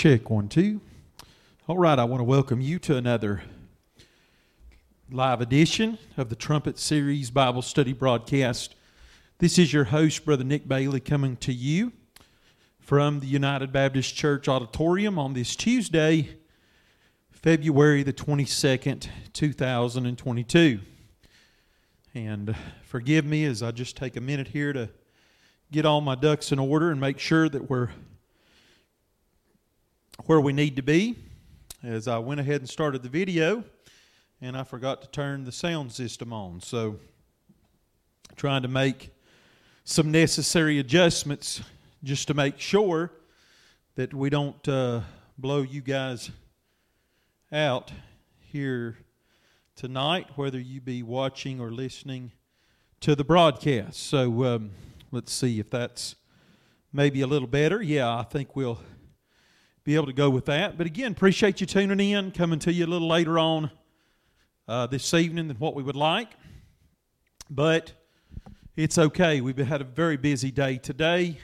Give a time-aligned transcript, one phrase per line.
[0.00, 0.80] Check one, two.
[1.68, 3.42] All right, I want to welcome you to another
[5.10, 8.76] live edition of the Trumpet Series Bible Study broadcast.
[9.40, 11.92] This is your host, Brother Nick Bailey, coming to you
[12.78, 16.30] from the United Baptist Church Auditorium on this Tuesday,
[17.30, 20.80] February the 22nd, 2022.
[22.14, 24.88] And forgive me as I just take a minute here to
[25.70, 27.90] get all my ducks in order and make sure that we're
[30.26, 31.16] where we need to be.
[31.82, 33.64] As I went ahead and started the video,
[34.42, 36.60] and I forgot to turn the sound system on.
[36.60, 36.98] So,
[38.36, 39.10] trying to make
[39.84, 41.62] some necessary adjustments
[42.04, 43.12] just to make sure
[43.94, 45.00] that we don't uh,
[45.38, 46.30] blow you guys
[47.50, 47.90] out
[48.38, 48.98] here
[49.74, 52.32] tonight, whether you be watching or listening
[53.00, 54.02] to the broadcast.
[54.08, 54.70] So, um,
[55.12, 56.14] let's see if that's
[56.92, 57.80] maybe a little better.
[57.80, 58.80] Yeah, I think we'll
[59.90, 60.78] be able to go with that.
[60.78, 63.72] But again, appreciate you tuning in, coming to you a little later on
[64.68, 66.28] uh, this evening than what we would like.
[67.50, 67.92] But
[68.76, 69.40] it's okay.
[69.40, 71.38] We've had a very busy day today.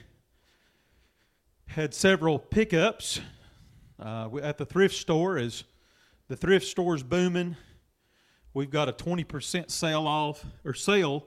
[1.67, 3.21] Had several pickups
[3.99, 5.65] uh, at the thrift store as
[6.29, 7.57] the thrift store's booming.
[8.55, 11.27] We've got a 20% sale off or sale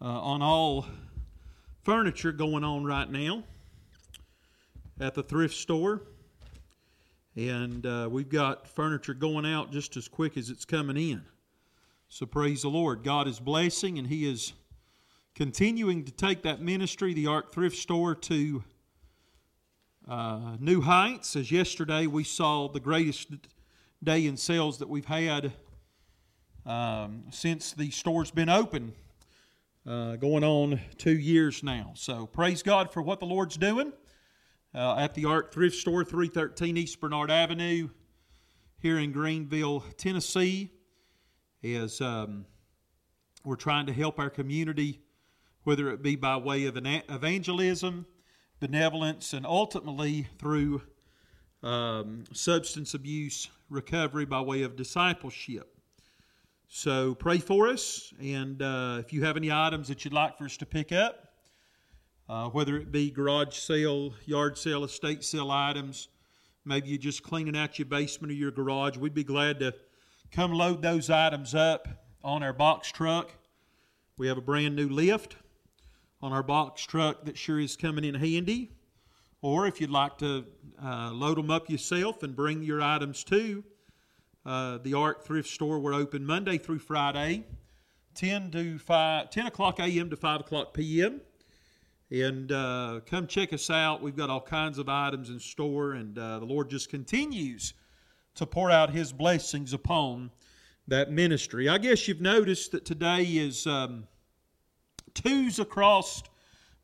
[0.00, 0.86] uh, on all
[1.84, 3.44] furniture going on right now
[4.98, 6.02] at the thrift store
[7.36, 11.22] and uh, we've got furniture going out just as quick as it's coming in.
[12.08, 13.02] So praise the Lord.
[13.02, 14.52] God is blessing, and He is
[15.34, 18.62] continuing to take that ministry, the Ark Thrift Store, to
[20.06, 21.34] uh, new heights.
[21.36, 23.28] As yesterday we saw the greatest
[24.04, 25.52] day in sales that we've had
[26.66, 28.92] um, since the store's been open,
[29.86, 31.92] uh, going on two years now.
[31.94, 33.92] So praise God for what the Lord's doing
[34.74, 37.88] uh, at the Ark Thrift Store, 313 East Bernard Avenue,
[38.78, 40.70] here in Greeneville, Tennessee.
[41.62, 42.46] As um,
[43.44, 45.00] we're trying to help our community,
[45.64, 48.06] whether it be by way of an evangelism,
[48.60, 50.82] benevolence, and ultimately through
[51.62, 55.68] um, substance abuse recovery by way of discipleship.
[56.66, 60.44] So pray for us, and uh, if you have any items that you'd like for
[60.44, 61.31] us to pick up,
[62.32, 66.08] uh, whether it be garage sale, yard sale, estate sale items.
[66.64, 68.96] Maybe you're just cleaning out your basement or your garage.
[68.96, 69.74] We'd be glad to
[70.30, 71.86] come load those items up
[72.24, 73.34] on our box truck.
[74.16, 75.36] We have a brand new lift
[76.22, 78.70] on our box truck that sure is coming in handy.
[79.42, 80.46] Or if you'd like to
[80.82, 83.62] uh, load them up yourself and bring your items to
[84.46, 87.44] uh, the Ark Thrift Store, we're open Monday through Friday,
[88.14, 90.08] 10 to 5, 10 o'clock a.m.
[90.08, 91.20] to 5 o'clock p.m.
[92.12, 94.02] And uh, come check us out.
[94.02, 97.72] We've got all kinds of items in store, and uh, the Lord just continues
[98.34, 100.30] to pour out His blessings upon
[100.88, 101.70] that ministry.
[101.70, 104.06] I guess you've noticed that today is um,
[105.14, 106.22] twos across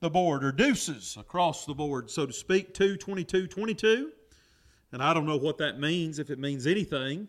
[0.00, 4.10] the board, or deuces across the board, so to speak, 2, 22, 22.
[4.92, 7.28] And I don't know what that means, if it means anything.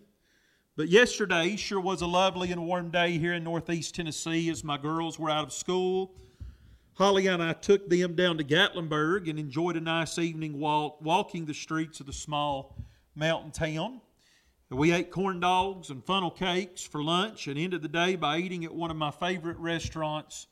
[0.77, 4.77] But yesterday sure was a lovely and warm day here in northeast Tennessee as my
[4.77, 6.13] girls were out of school
[6.99, 11.45] Holly and I took them down to Gatlinburg and enjoyed a nice evening walk walking
[11.45, 12.75] the streets of the small
[13.15, 14.01] mountain town.
[14.69, 18.65] We ate corn dogs and funnel cakes for lunch and ended the day by eating
[18.65, 20.47] at one of my favorite restaurants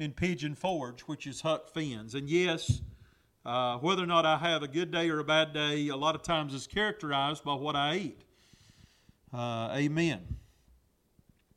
[0.00, 2.16] in Pigeon Forge, which is Huck Finn's.
[2.16, 2.82] And yes,
[3.44, 6.16] uh, whether or not I have a good day or a bad day, a lot
[6.16, 8.22] of times is characterized by what I eat.
[9.32, 10.36] Uh, amen.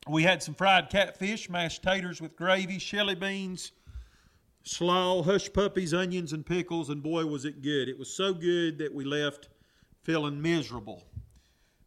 [0.08, 3.72] We had some fried catfish, mashed taters with gravy, shelly beans,
[4.62, 7.88] slaw, hush puppies, onions, and pickles, and boy, was it good.
[7.88, 9.48] It was so good that we left
[10.02, 11.04] feeling miserable.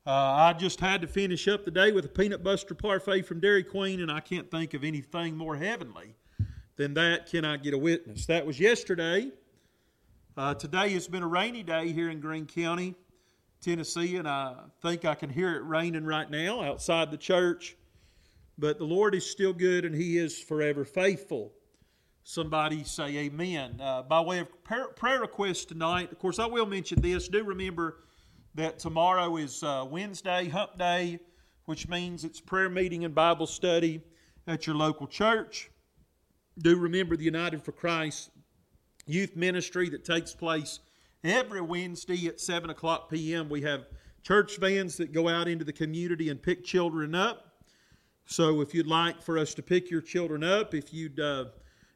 [0.05, 3.39] Uh, I just had to finish up the day with a peanut butter parfait from
[3.39, 6.15] Dairy Queen, and I can't think of anything more heavenly
[6.75, 7.27] than that.
[7.27, 8.25] Can I get a witness?
[8.25, 9.31] That was yesterday.
[10.35, 12.95] Uh, today has been a rainy day here in Greene County,
[13.61, 17.77] Tennessee, and I think I can hear it raining right now outside the church.
[18.57, 21.53] But the Lord is still good, and He is forever faithful
[22.23, 23.79] somebody say amen.
[23.81, 27.27] Uh, by way of prayer, prayer request tonight, of course, I will mention this.
[27.27, 27.97] Do remember
[28.55, 31.19] that tomorrow is uh, Wednesday, Hump Day,
[31.65, 34.01] which means it's prayer meeting and Bible study
[34.47, 35.69] at your local church.
[36.59, 38.29] Do remember the United for Christ
[39.05, 40.79] youth ministry that takes place
[41.23, 43.49] every Wednesday at 7 o'clock p.m.
[43.49, 43.87] We have
[44.21, 47.47] church vans that go out into the community and pick children up.
[48.25, 51.45] So if you'd like for us to pick your children up, if you'd uh,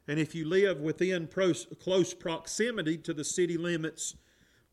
[0.08, 4.14] and if you live within close proximity to the city limits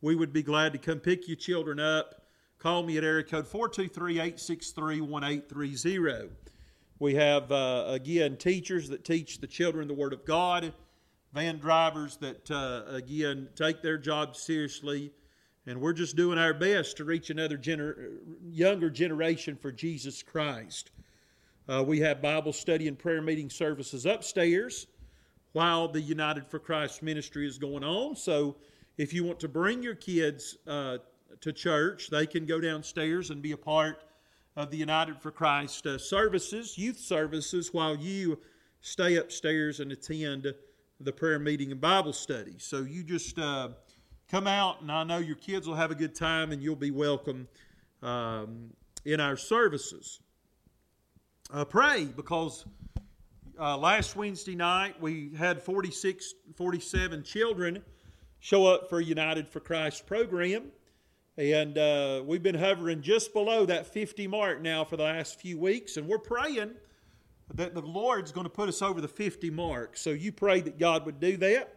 [0.06, 2.28] we would be glad to come pick your children up.
[2.60, 6.30] Call me at area code 423 863 1830.
[7.00, 10.74] We have, uh, again, teachers that teach the children the Word of God,
[11.34, 15.12] van drivers that, uh, again, take their job seriously.
[15.66, 20.92] And we're just doing our best to reach another gener- younger generation for Jesus Christ.
[21.68, 24.86] Uh, we have Bible study and prayer meeting services upstairs
[25.56, 28.14] while the United for Christ ministry is going on.
[28.14, 28.58] So
[28.98, 30.98] if you want to bring your kids uh,
[31.40, 34.04] to church, they can go downstairs and be a part
[34.58, 38.38] of the United for Christ uh, services, youth services, while you
[38.82, 40.54] stay upstairs and attend
[41.00, 42.56] the prayer meeting and Bible study.
[42.58, 43.70] So you just uh,
[44.30, 46.92] come out, and I know your kids will have a good time, and you'll be
[46.92, 47.48] welcome
[48.04, 48.72] um,
[49.06, 50.20] in our services.
[51.54, 52.66] Uh, pray because
[53.60, 57.82] uh, last Wednesday night we had 46, 47 children
[58.40, 60.72] show up for United for Christ program.
[61.38, 65.58] And uh, we've been hovering just below that 50 mark now for the last few
[65.58, 65.98] weeks.
[65.98, 66.72] And we're praying
[67.54, 69.98] that the Lord's going to put us over the 50 mark.
[69.98, 71.76] So you pray that God would do that.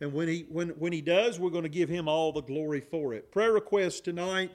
[0.00, 2.80] And when he, when, when he does, we're going to give him all the glory
[2.80, 3.30] for it.
[3.30, 4.50] Prayer request tonight.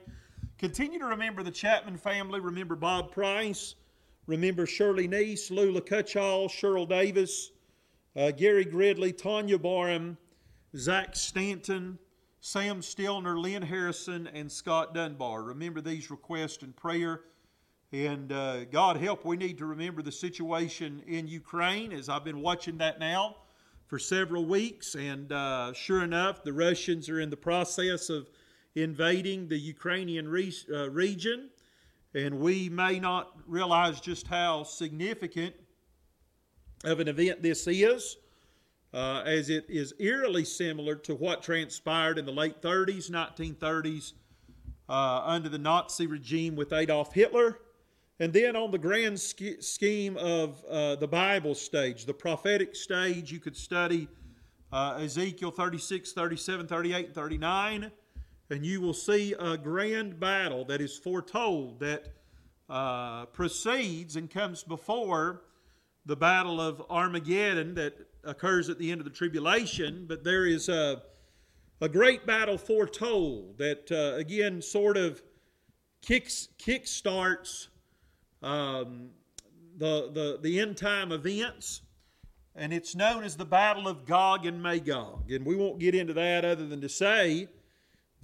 [0.58, 2.40] Continue to remember the Chapman family.
[2.40, 3.76] Remember Bob Price.
[4.28, 7.52] Remember Shirley Neese, Lula Cutchall, Cheryl Davis,
[8.16, 10.18] uh, Gary Gridley, Tanya Barham,
[10.76, 12.00] Zach Stanton,
[12.42, 15.44] Sam Stillner, Lynn Harrison, and Scott Dunbar.
[15.44, 17.22] Remember these requests and prayer.
[17.92, 22.42] And uh, God help, we need to remember the situation in Ukraine as I've been
[22.42, 23.36] watching that now
[23.88, 24.96] for several weeks.
[24.96, 28.28] And uh, sure enough, the Russians are in the process of
[28.74, 31.50] invading the Ukrainian re- uh, region.
[32.16, 35.54] And we may not realize just how significant
[36.86, 38.16] of an event this is
[38.94, 44.14] uh, as it is eerily similar to what transpired in the late 30s, 1930s,
[44.88, 47.60] uh, under the Nazi regime with Adolf Hitler.
[48.22, 53.30] And then on the grand sch- scheme of uh, the Bible stage, the prophetic stage,
[53.30, 54.08] you could study
[54.72, 57.92] uh, Ezekiel 36, 37, 38, and 39,
[58.50, 62.14] and you will see a grand battle that is foretold that
[62.70, 65.42] uh, precedes and comes before
[66.06, 70.70] the battle of Armageddon that occurs at the end of the tribulation, but there is
[70.70, 71.02] a,
[71.82, 75.22] a great battle foretold that, uh, again, sort of
[76.02, 77.70] kicks, kick starts
[78.44, 79.10] um,
[79.78, 81.82] the, the, the end time events.
[82.56, 85.30] And it's known as the Battle of Gog and Magog.
[85.30, 87.50] And we won't get into that other than to say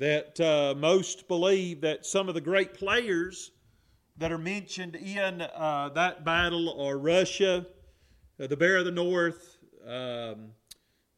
[0.02, 3.52] that uh, most believe that some of the great players
[4.18, 7.68] that are mentioned in uh, that battle are Russia,
[8.40, 10.54] uh, the Bear of the North, um,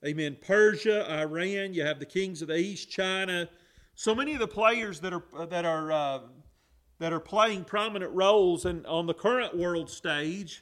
[0.06, 1.74] amen, Persia, Iran.
[1.74, 3.48] You have the kings of the East, China.
[3.96, 6.20] So many of the players that are that are uh,
[7.00, 10.62] that are playing prominent roles in, on the current world stage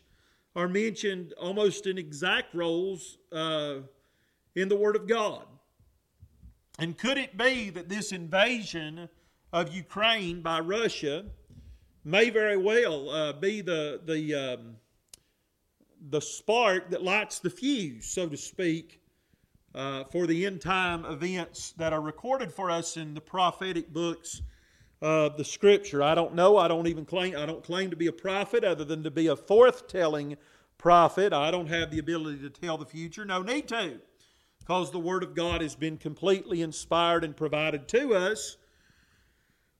[0.55, 3.77] are mentioned almost in exact roles uh,
[4.53, 5.47] in the Word of God.
[6.81, 9.07] And could it be that this invasion
[9.53, 11.25] of Ukraine by Russia
[12.03, 14.75] may very well uh, be the the um,
[16.09, 18.99] the spark that lights the fuse, so to speak,
[19.75, 24.41] uh, for the end time events that are recorded for us in the prophetic books
[25.03, 26.01] of the Scripture.
[26.01, 26.57] I don't know.
[26.57, 27.37] I don't even claim.
[27.37, 30.35] I don't claim to be a prophet, other than to be a forth-telling
[30.79, 31.31] prophet.
[31.31, 33.23] I don't have the ability to tell the future.
[33.23, 33.99] No need to,
[34.61, 38.57] because the Word of God has been completely inspired and provided to us.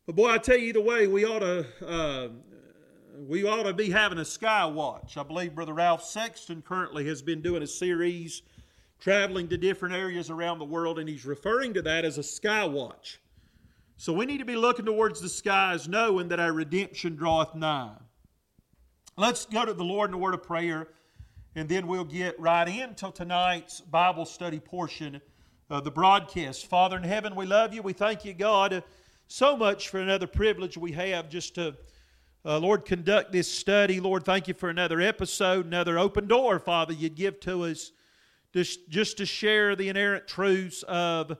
[0.06, 2.30] But boy, I tell you, either way, we ought to uh,
[3.28, 5.16] we ought to be having a sky watch.
[5.16, 8.42] I believe Brother Ralph Sexton currently has been doing a series
[9.00, 12.66] traveling to different areas around the world, and he's referring to that as a sky
[12.66, 13.20] watch.
[13.98, 17.96] So we need to be looking towards the skies, knowing that our redemption draweth nigh.
[19.16, 20.88] Let's go to the Lord in a word of prayer,
[21.56, 25.22] and then we'll get right into tonight's Bible study portion
[25.70, 26.68] of the broadcast.
[26.68, 27.82] Father in heaven, we love you.
[27.82, 28.84] We thank you, God,
[29.28, 31.76] so much for another privilege we have just to
[32.44, 34.00] uh, Lord, conduct this study.
[34.00, 37.92] Lord, thank you for another episode, another open door, Father, you'd give to us
[38.54, 41.38] just, just to share the inerrant truths of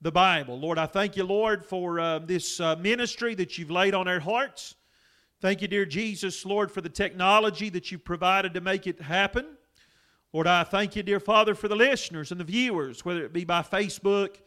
[0.00, 0.58] the Bible.
[0.58, 4.20] Lord, I thank you, Lord, for uh, this uh, ministry that you've laid on our
[4.20, 4.74] hearts.
[5.40, 9.46] Thank you, dear Jesus, Lord, for the technology that you've provided to make it happen.
[10.32, 13.44] Lord, I thank you, dear Father, for the listeners and the viewers, whether it be
[13.44, 14.38] by Facebook,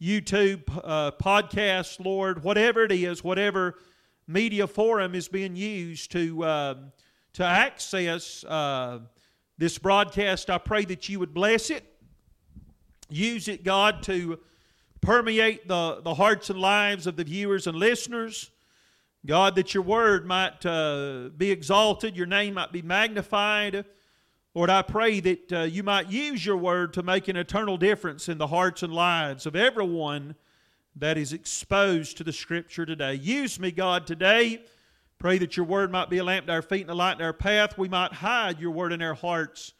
[0.00, 3.78] YouTube, uh, podcast, Lord, whatever it is, whatever
[4.26, 6.74] media forum is being used to, uh,
[7.34, 8.98] to access uh,
[9.58, 10.50] this broadcast.
[10.50, 11.84] I pray that you would bless it.
[13.08, 14.40] Use it, God, to
[15.00, 18.50] permeate the, the hearts and lives of the viewers and listeners.
[19.24, 23.84] God, that your word might uh, be exalted, your name might be magnified.
[24.52, 28.28] Lord, I pray that uh, you might use your word to make an eternal difference
[28.28, 30.34] in the hearts and lives of everyone
[30.96, 33.14] that is exposed to the Scripture today.
[33.14, 34.60] Use me, God, today.
[35.20, 37.24] Pray that your word might be a lamp to our feet and a light to
[37.24, 37.78] our path.
[37.78, 39.72] We might hide your word in our hearts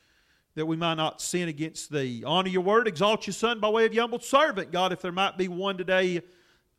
[0.54, 2.22] that we might not sin against thee.
[2.25, 4.70] Honor your word, exalt your son by way of your humble servant.
[4.70, 6.22] God, if there might be one today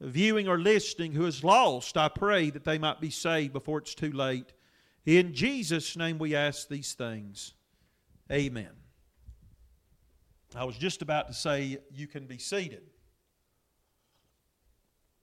[0.01, 3.95] viewing or listening who is lost, I pray that they might be saved before it's
[3.95, 4.53] too late.
[5.05, 7.53] In Jesus' name we ask these things.
[8.31, 8.71] Amen.
[10.55, 12.83] I was just about to say, you can be seated.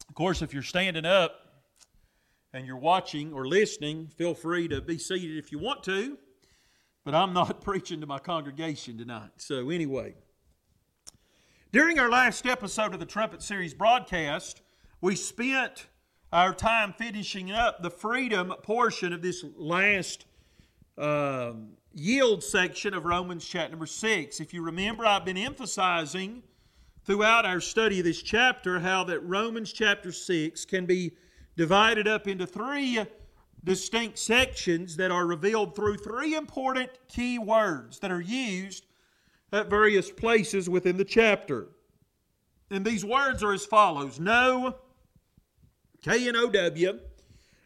[0.08, 1.32] Of course, if you're standing up
[2.52, 6.18] and you're watching or listening, feel free to be seated if you want to.
[7.04, 9.30] But I'm not preaching to my congregation tonight.
[9.36, 10.14] So, anyway,
[11.72, 14.60] during our last episode of the Trumpet Series broadcast,
[15.00, 15.86] we spent
[16.32, 20.26] our time finishing up the freedom portion of this last
[20.98, 24.40] um, yield section of Romans chapter number 6.
[24.40, 26.42] If you remember, I've been emphasizing
[27.04, 31.12] throughout our study of this chapter how that Romans chapter 6 can be
[31.56, 33.00] divided up into three
[33.62, 38.86] distinct sections that are revealed through three important key words that are used
[39.52, 41.68] at various places within the chapter.
[42.70, 44.76] And these words are as follows Know,
[46.02, 47.00] K N O W,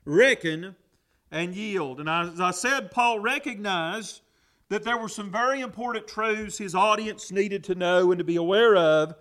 [0.04, 0.76] reckon,
[1.30, 2.00] and yield.
[2.00, 4.22] And as I said, Paul recognized
[4.70, 8.36] that there were some very important truths his audience needed to know and to be
[8.36, 9.14] aware of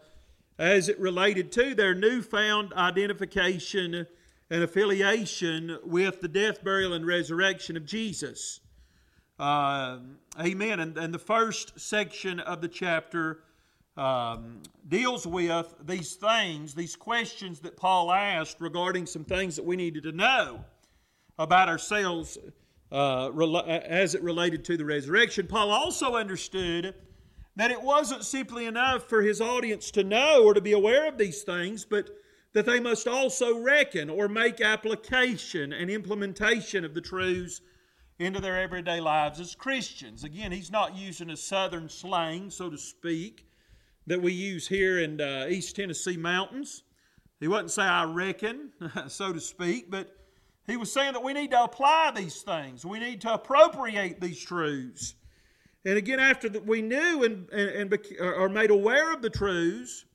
[0.57, 4.07] as it related to their newfound identification
[4.49, 8.61] and affiliation with the death, burial, and resurrection of Jesus.
[9.43, 9.99] Uh,
[10.39, 10.79] amen.
[10.79, 13.39] And, and the first section of the chapter
[13.97, 19.75] um, deals with these things, these questions that Paul asked regarding some things that we
[19.75, 20.63] needed to know
[21.37, 22.37] about ourselves
[22.89, 25.45] uh, as it related to the resurrection.
[25.45, 26.95] Paul also understood
[27.57, 31.17] that it wasn't simply enough for his audience to know or to be aware of
[31.17, 32.11] these things, but
[32.53, 37.59] that they must also reckon or make application and implementation of the truths
[38.23, 40.23] into their everyday lives as Christians.
[40.23, 43.45] Again, he's not using a southern slang, so to speak,
[44.07, 46.83] that we use here in uh, East Tennessee mountains.
[47.39, 48.71] He wouldn't say, I reckon,
[49.07, 50.15] so to speak, but
[50.65, 52.85] he was saying that we need to apply these things.
[52.85, 55.15] We need to appropriate these truths.
[55.85, 60.05] And again, after that we knew and, and, and are made aware of the truths,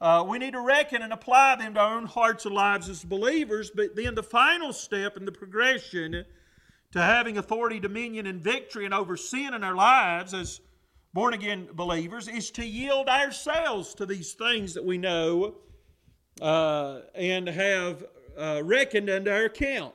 [0.00, 3.04] uh, we need to reckon and apply them to our own hearts and lives as
[3.04, 3.70] believers.
[3.72, 6.24] But then the final step in the progression
[6.96, 10.62] to having authority, dominion, and victory and over sin in our lives as
[11.12, 15.56] born again believers is to yield ourselves to these things that we know
[16.40, 18.02] uh, and have
[18.38, 19.94] uh, reckoned under our account.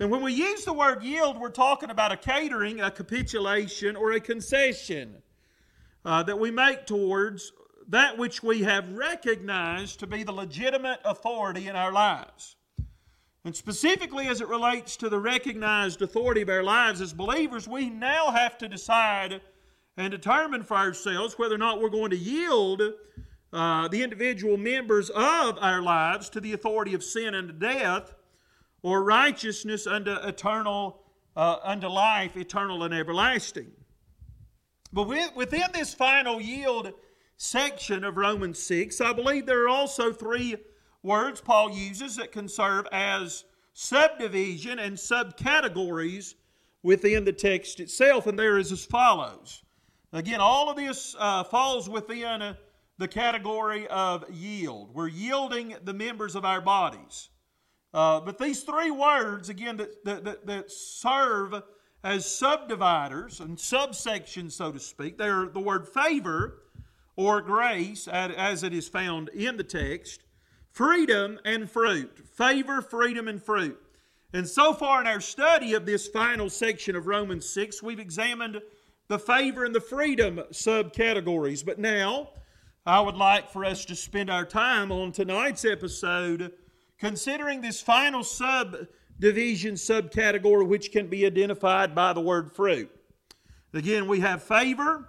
[0.00, 4.12] And when we use the word yield, we're talking about a catering, a capitulation, or
[4.12, 5.22] a concession
[6.06, 7.52] uh, that we make towards
[7.88, 12.55] that which we have recognized to be the legitimate authority in our lives.
[13.46, 17.88] And specifically as it relates to the recognized authority of our lives as believers, we
[17.88, 19.40] now have to decide
[19.96, 22.82] and determine for ourselves whether or not we're going to yield
[23.52, 28.16] uh, the individual members of our lives to the authority of sin and death
[28.82, 31.04] or righteousness unto eternal
[31.36, 33.70] uh, unto life eternal and everlasting.
[34.92, 36.92] But within this final yield
[37.36, 40.56] section of Romans 6, I believe there are also three
[41.06, 46.34] words Paul uses that can serve as subdivision and subcategories
[46.82, 49.62] within the text itself, and there is as follows.
[50.12, 52.54] Again, all of this uh, falls within uh,
[52.98, 54.94] the category of yield.
[54.94, 57.28] We're yielding the members of our bodies.
[57.92, 61.62] Uh, but these three words, again, that, that, that serve
[62.02, 66.62] as subdividers and subsections, so to speak, they're the word favor,
[67.16, 70.22] or grace as it is found in the text,
[70.76, 72.18] freedom and fruit.
[72.34, 73.80] Favor, freedom, and fruit.
[74.34, 78.60] And so far in our study of this final section of Romans 6, we've examined
[79.08, 81.64] the favor and the freedom subcategories.
[81.64, 82.28] But now,
[82.84, 86.52] I would like for us to spend our time on tonight's episode
[86.98, 92.90] considering this final subdivision, subcategory, which can be identified by the word fruit.
[93.72, 95.08] Again, we have favor,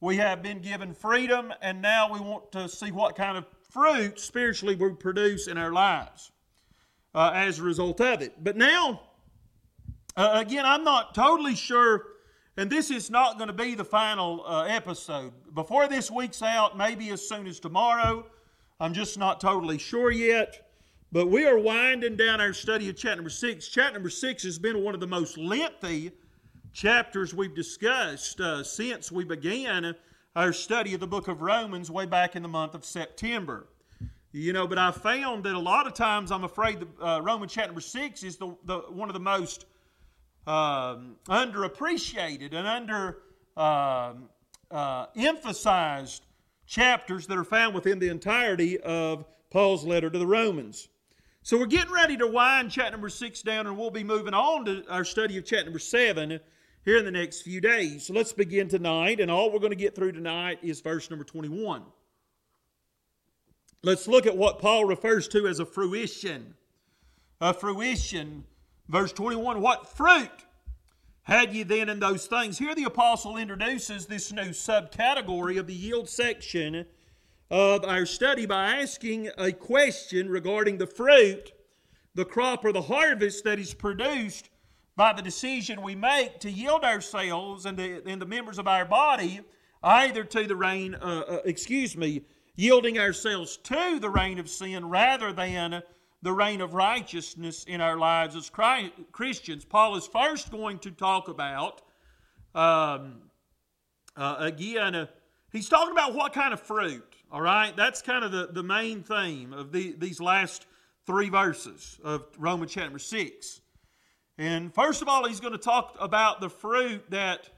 [0.00, 4.18] we have been given freedom, and now we want to see what kind of fruit
[4.18, 6.32] spiritually we produce in our lives
[7.14, 8.42] uh, as a result of it.
[8.42, 9.00] But now,
[10.16, 12.04] uh, again, I'm not totally sure,
[12.56, 15.32] and this is not going to be the final uh, episode.
[15.54, 18.26] Before this week's out, maybe as soon as tomorrow,
[18.80, 20.66] I'm just not totally sure yet.
[21.12, 23.66] But we are winding down our study of chapter number six.
[23.66, 26.12] Chapter number six has been one of the most lengthy
[26.72, 29.96] chapters we've discussed uh, since we began
[30.36, 33.66] our study of the book of Romans way back in the month of September.
[34.32, 37.52] You know, but I found that a lot of times I'm afraid the uh, Romans
[37.52, 39.66] chapter number six is the, the one of the most
[40.46, 43.18] um, underappreciated and under
[43.56, 44.28] um,
[44.70, 46.26] uh, emphasized
[46.64, 50.88] chapters that are found within the entirety of Paul's letter to the Romans.
[51.42, 54.64] So we're getting ready to wind chapter number six down, and we'll be moving on
[54.66, 56.38] to our study of chapter number seven
[56.84, 58.06] here in the next few days.
[58.06, 61.24] So let's begin tonight, and all we're going to get through tonight is verse number
[61.24, 61.82] 21.
[63.82, 66.54] Let's look at what Paul refers to as a fruition.
[67.40, 68.44] A fruition,
[68.88, 70.44] verse 21 What fruit
[71.22, 72.58] had ye then in those things?
[72.58, 76.84] Here the apostle introduces this new subcategory of the yield section
[77.50, 81.52] of our study by asking a question regarding the fruit,
[82.14, 84.49] the crop, or the harvest that is produced
[85.00, 88.84] by the decision we make to yield ourselves and the, and the members of our
[88.84, 89.40] body
[89.82, 92.20] either to the reign, uh, uh, excuse me,
[92.54, 95.82] yielding ourselves to the reign of sin rather than
[96.20, 98.50] the reign of righteousness in our lives as
[99.10, 99.64] Christians.
[99.64, 101.80] Paul is first going to talk about,
[102.54, 103.22] um,
[104.18, 105.06] uh, again, uh,
[105.50, 107.16] he's talking about what kind of fruit.
[107.32, 107.74] All right?
[107.74, 110.66] That's kind of the, the main theme of the, these last
[111.06, 113.62] three verses of Romans chapter 6.
[114.40, 117.50] And first of all, he's going to talk about the fruit that,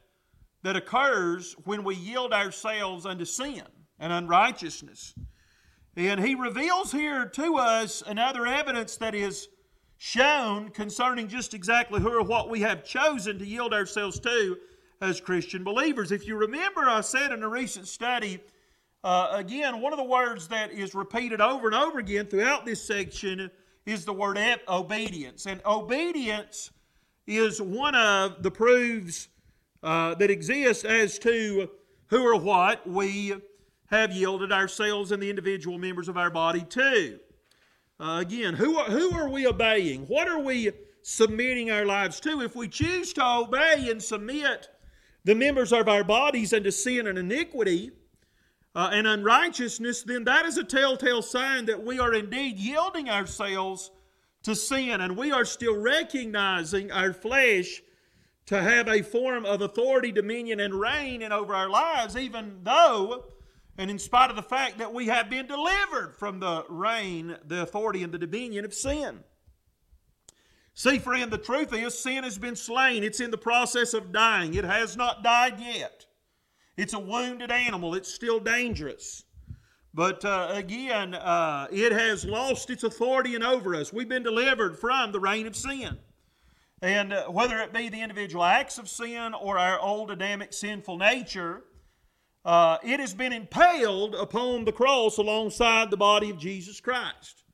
[0.65, 3.63] that occurs when we yield ourselves unto sin
[4.01, 5.15] and unrighteousness.
[5.95, 9.47] And he reveals here to us another evidence that is
[9.97, 14.57] shown concerning just exactly who or what we have chosen to yield ourselves to
[15.01, 16.11] as Christian believers.
[16.11, 18.41] If you remember, I said in a recent study
[19.05, 22.85] uh, again, one of the words that is repeated over and over again throughout this
[22.85, 23.53] section
[23.87, 25.47] is the word obedience.
[25.47, 26.71] And obedience
[27.27, 29.29] is one of the proofs
[29.83, 31.69] uh, that exist as to
[32.07, 33.35] who or what we
[33.87, 37.19] have yielded ourselves and the individual members of our body to.
[38.01, 40.03] Uh, again, who are, who are we obeying?
[40.07, 42.41] What are we submitting our lives to?
[42.43, 44.69] If we choose to obey and submit
[45.25, 47.93] the members of our bodies unto sin and iniquity,
[48.75, 53.91] uh, and unrighteousness, then that is a telltale sign that we are indeed yielding ourselves
[54.43, 57.83] to sin and we are still recognizing our flesh
[58.47, 63.25] to have a form of authority, dominion, and reign in over our lives, even though,
[63.79, 67.63] and in spite of the fact that we have been delivered from the reign, the
[67.63, 69.23] authority, and the dominion of sin.
[70.75, 73.05] See, friend, the truth is sin has been slain.
[73.05, 74.55] It's in the process of dying.
[74.55, 76.07] It has not died yet.
[76.77, 79.25] It's a wounded animal, it's still dangerous.
[79.95, 83.93] But uh, again, uh, it has lost its authority and over us.
[83.93, 85.99] We've been delivered from the reign of sin.
[86.81, 90.97] And uh, whether it be the individual acts of sin or our old Adamic sinful
[90.97, 91.63] nature,
[92.45, 97.45] uh, it has been impaled upon the cross alongside the body of Jesus Christ.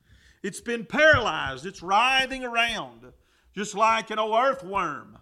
[0.41, 3.11] It's been paralyzed, it's writhing around,
[3.53, 5.18] just like an old earthworm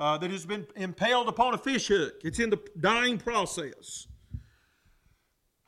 [0.00, 2.14] uh, that has been impaled upon a fish hook.
[2.24, 4.08] It's in the dying process.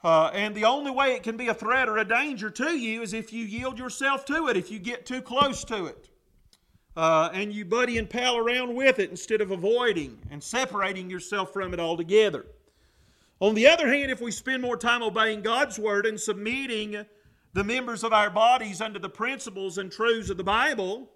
[0.03, 3.03] Uh, and the only way it can be a threat or a danger to you
[3.03, 6.09] is if you yield yourself to it, if you get too close to it.
[6.97, 11.53] Uh, and you buddy and pal around with it instead of avoiding and separating yourself
[11.53, 12.47] from it altogether.
[13.41, 17.05] On the other hand, if we spend more time obeying God's word and submitting
[17.53, 21.12] the members of our bodies under the principles and truths of the Bible,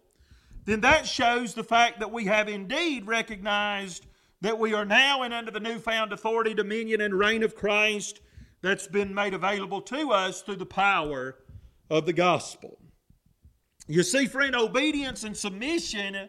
[0.67, 4.07] then that shows the fact that we have indeed recognized
[4.41, 8.21] that we are now and under the newfound authority, dominion, and reign of Christ
[8.63, 11.37] that's been made available to us through the power
[11.89, 12.79] of the gospel.
[13.87, 16.29] You see, friend, obedience and submission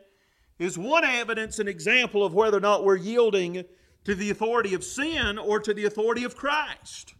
[0.59, 3.65] is one evidence and example of whether or not we're yielding
[4.05, 7.15] to the authority of sin or to the authority of Christ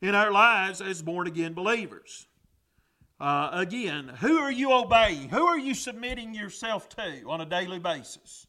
[0.00, 2.26] in our lives as born again believers.
[3.22, 5.28] Uh, again, who are you obeying?
[5.28, 8.48] Who are you submitting yourself to on a daily basis?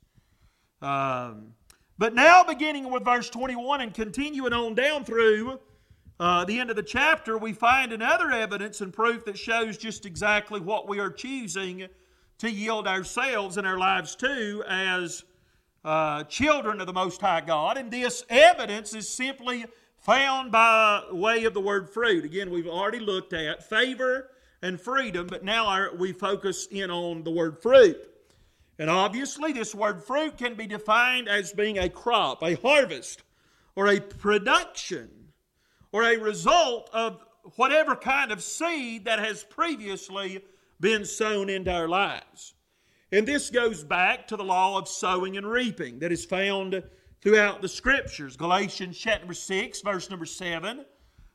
[0.81, 1.53] Um,
[1.99, 5.59] but now, beginning with verse 21 and continuing on down through
[6.19, 10.07] uh, the end of the chapter, we find another evidence and proof that shows just
[10.07, 11.87] exactly what we are choosing
[12.39, 15.23] to yield ourselves and our lives to as
[15.85, 17.77] uh, children of the Most High God.
[17.77, 19.67] And this evidence is simply
[19.99, 22.25] found by way of the word fruit.
[22.25, 24.31] Again, we've already looked at favor
[24.63, 27.97] and freedom, but now our, we focus in on the word fruit.
[28.79, 33.21] And obviously, this word fruit can be defined as being a crop, a harvest,
[33.75, 35.09] or a production,
[35.91, 37.23] or a result of
[37.57, 40.41] whatever kind of seed that has previously
[40.79, 42.53] been sown into our lives.
[43.11, 46.81] And this goes back to the law of sowing and reaping that is found
[47.21, 48.37] throughout the scriptures.
[48.37, 50.85] Galatians chapter 6, verse number 7.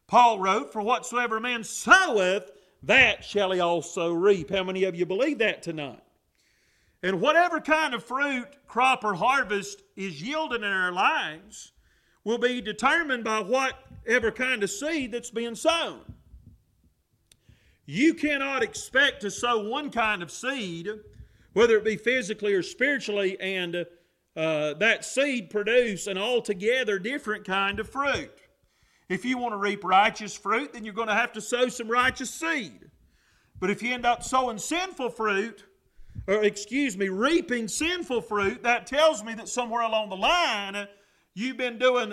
[0.07, 2.51] Paul wrote, For whatsoever man soweth,
[2.83, 4.51] that shall he also reap.
[4.51, 6.03] How many of you believe that tonight?
[7.03, 11.73] And whatever kind of fruit, crop, or harvest is yielded in our lives
[12.25, 16.01] will be determined by whatever kind of seed that's being sown.
[17.87, 20.89] You cannot expect to sow one kind of seed,
[21.53, 23.87] whether it be physically or spiritually, and
[24.37, 28.31] uh, that seed produce an altogether different kind of fruit.
[29.09, 31.89] If you want to reap righteous fruit, then you're going to have to sow some
[31.89, 32.91] righteous seed.
[33.59, 35.65] But if you end up sowing sinful fruit,
[36.27, 40.87] or excuse me, reaping sinful fruit, that tells me that somewhere along the line uh,
[41.35, 42.13] you've been doing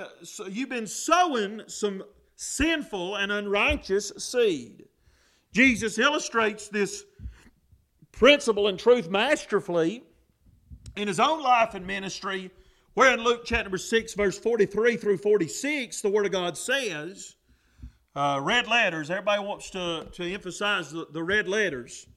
[0.49, 2.03] you've been sowing some
[2.35, 4.85] sinful and unrighteous seed.
[5.51, 7.03] Jesus illustrates this
[8.11, 10.03] principle and truth masterfully
[10.95, 12.51] in his own life and ministry,
[12.95, 17.35] where in Luke chapter number 6, verse 43 through 46, the Word of God says,
[18.15, 22.07] uh, red letters, everybody wants to, to emphasize the, the red letters.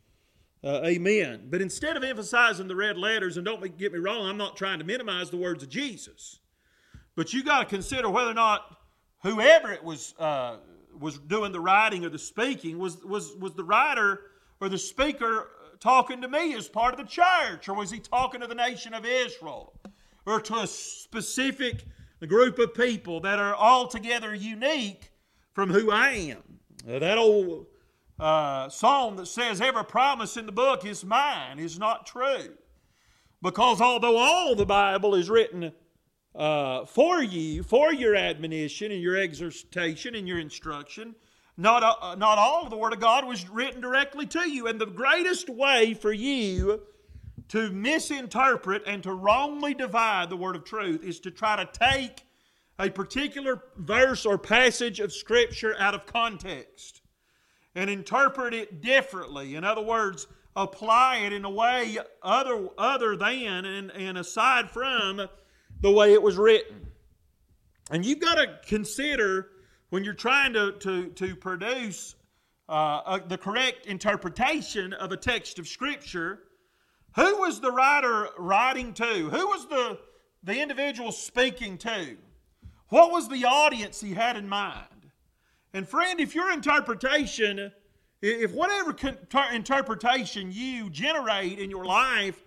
[0.63, 1.49] Uh, amen.
[1.51, 4.79] But instead of emphasizing the red letters, and don't get me wrong, I'm not trying
[4.79, 6.39] to minimize the words of Jesus.
[7.17, 8.77] But you got to consider whether or not
[9.23, 10.59] whoever it was uh,
[10.99, 14.21] was doing the writing or the speaking was was was the writer
[14.61, 15.49] or the speaker
[15.81, 18.95] talking to me as part of the church, or was he talking to the nation
[18.95, 19.73] of Israel,
[20.27, 21.85] or to a specific
[22.27, 25.11] group of people that are altogether unique
[25.53, 26.43] from who I am?
[26.85, 27.67] That old
[28.19, 32.55] uh, psalm that says every promise in the book is mine is not true.
[33.41, 35.73] Because although all the Bible is written
[36.35, 41.15] uh, for you, for your admonition and your exhortation and your instruction,
[41.57, 44.67] not, uh, not all of the Word of God was written directly to you.
[44.67, 46.83] And the greatest way for you
[47.49, 52.23] to misinterpret and to wrongly divide the Word of truth is to try to take
[52.79, 57.01] a particular verse or passage of Scripture out of context
[57.75, 59.55] and interpret it differently.
[59.55, 65.29] In other words, apply it in a way other, other than and, and aside from
[65.81, 66.87] the way it was written.
[67.91, 69.51] And you've got to consider
[69.91, 72.15] when you're trying to, to, to produce
[72.69, 76.41] uh, the correct interpretation of a text of Scripture,
[77.15, 79.31] who was the writer writing to?
[79.31, 79.99] Who was the,
[80.43, 82.17] the individual speaking to?
[82.89, 85.11] What was the audience he had in mind?
[85.75, 87.73] And friend, if your interpretation,
[88.23, 88.97] if whatever
[89.53, 92.43] interpretation you generate in your life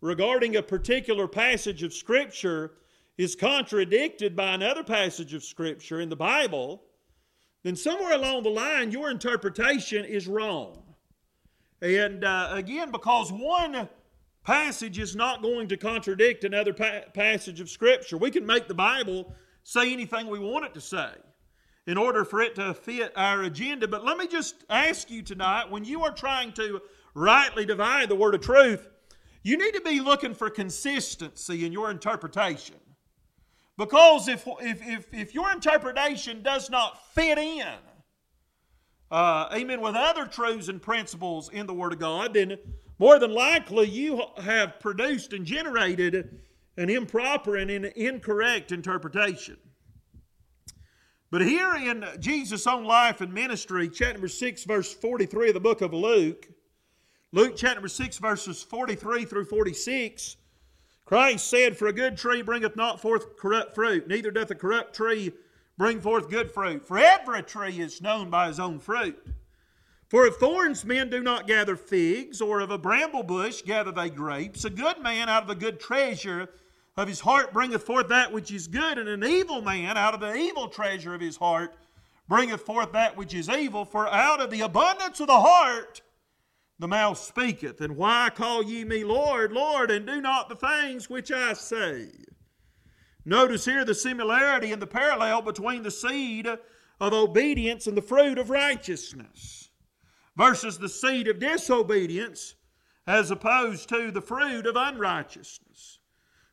[0.00, 2.72] regarding a particular passage of Scripture
[3.16, 6.82] is contradicted by another passage of Scripture in the Bible,
[7.62, 10.82] then somewhere along the line your interpretation is wrong.
[11.80, 13.88] And uh, again, because one
[14.44, 18.74] passage is not going to contradict another pa- passage of Scripture, we can make the
[18.74, 21.10] Bible say anything we want it to say
[21.86, 23.88] in order for it to fit our agenda.
[23.88, 26.80] But let me just ask you tonight when you are trying to
[27.14, 28.88] rightly divide the word of truth,
[29.42, 32.76] you need to be looking for consistency in your interpretation.
[33.76, 37.66] Because if, if, if, if your interpretation does not fit in,
[39.10, 42.56] uh, amen, with other truths and principles in the Word of God, then
[42.98, 46.40] more than likely you have produced and generated
[46.76, 49.56] an improper and an incorrect interpretation.
[51.30, 55.60] But here in Jesus' own life and ministry, chapter number 6, verse 43 of the
[55.60, 56.48] book of Luke,
[57.32, 60.36] Luke chapter number 6, verses 43 through 46,
[61.04, 64.94] Christ said, For a good tree bringeth not forth corrupt fruit, neither doth a corrupt
[64.94, 65.32] tree
[65.76, 66.86] bring forth good fruit.
[66.86, 69.20] For every tree is known by his own fruit.
[70.14, 74.10] For of thorns men do not gather figs, or of a bramble bush gather they
[74.10, 74.64] grapes.
[74.64, 76.50] A good man out of a good treasure
[76.96, 80.20] of his heart bringeth forth that which is good, and an evil man out of
[80.20, 81.74] the evil treasure of his heart
[82.28, 83.84] bringeth forth that which is evil.
[83.84, 86.00] For out of the abundance of the heart
[86.78, 87.80] the mouth speaketh.
[87.80, 92.06] And why call ye me Lord, Lord, and do not the things which I say?
[93.24, 98.38] Notice here the similarity and the parallel between the seed of obedience and the fruit
[98.38, 99.63] of righteousness
[100.36, 102.54] versus the seed of disobedience
[103.06, 105.98] as opposed to the fruit of unrighteousness.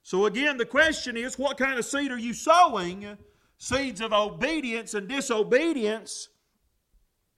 [0.04, 3.18] So, again, the question is what kind of seed are you sowing?
[3.58, 6.30] Seeds of obedience and disobedience?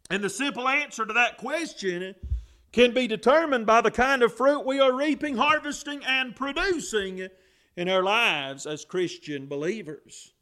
[0.10, 2.16] And the simple answer to that question
[2.72, 7.28] can be determined by the kind of fruit we are reaping, harvesting, and producing
[7.76, 10.33] in our lives as Christian believers.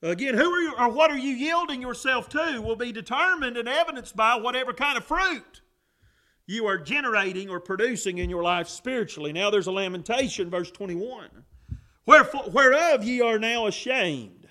[0.00, 3.68] Again, who are you, or what are you yielding yourself to will be determined and
[3.68, 5.62] evidenced by whatever kind of fruit
[6.46, 9.32] you are generating or producing in your life spiritually.
[9.32, 11.28] Now there's a lamentation, verse 21.
[12.06, 14.48] Wherefore, whereof ye are now ashamed.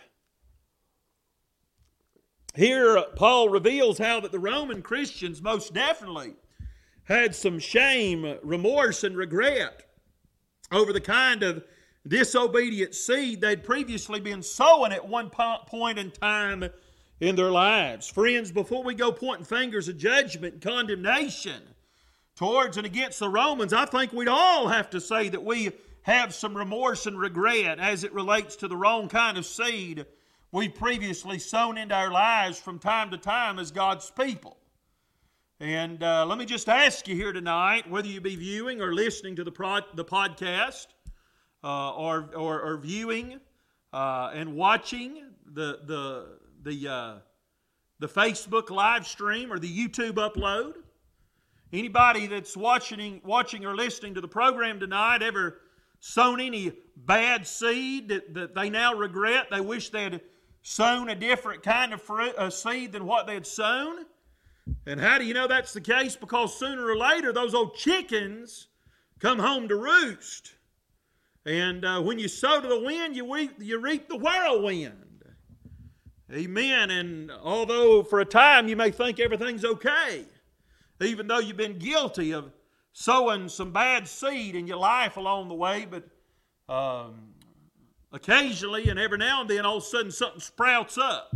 [2.54, 6.36] Here, uh, Paul reveals how that the Roman Christians most definitely
[7.04, 9.84] had some shame, remorse, and regret
[10.72, 11.64] over the kind of
[12.08, 16.70] disobedient seed they'd previously been sowing at one point in time
[17.20, 18.08] in their lives.
[18.08, 21.62] Friends, before we go pointing fingers of judgment and condemnation
[22.36, 25.72] towards and against the Romans, I think we'd all have to say that we
[26.04, 30.06] have some remorse and regret as it relates to the wrong kind of seed
[30.52, 34.58] we've previously sown into our lives from time to time as God's people.
[35.60, 39.36] And uh, let me just ask you here tonight whether you be viewing or listening
[39.38, 40.88] to the, prod, the podcast
[41.64, 43.40] or, or, or, viewing
[43.94, 47.16] uh, and watching the, the, the, uh,
[48.00, 50.74] the Facebook live stream or the YouTube upload.
[51.74, 55.60] Anybody that's watching, watching or listening to the program tonight ever
[56.00, 59.48] sown any bad seed that, that they now regret?
[59.52, 60.22] They wish they had
[60.62, 64.06] sown a different kind of fruit, a seed than what they had sown?
[64.86, 66.18] And how do you know that's the case?
[66.18, 68.68] Because sooner or later, those old chickens
[69.20, 70.56] come home to roost.
[71.48, 75.24] And uh, when you sow to the wind, you reap, you reap the whirlwind.
[76.30, 76.92] Amen.
[76.92, 80.26] And although for a time you may think everything's okay,
[81.00, 82.52] even though you've been guilty of
[82.92, 86.04] sowing some bad seed in your life along the way, but
[86.68, 87.30] um,
[88.12, 91.34] occasionally and every now and then all of a sudden something sprouts up.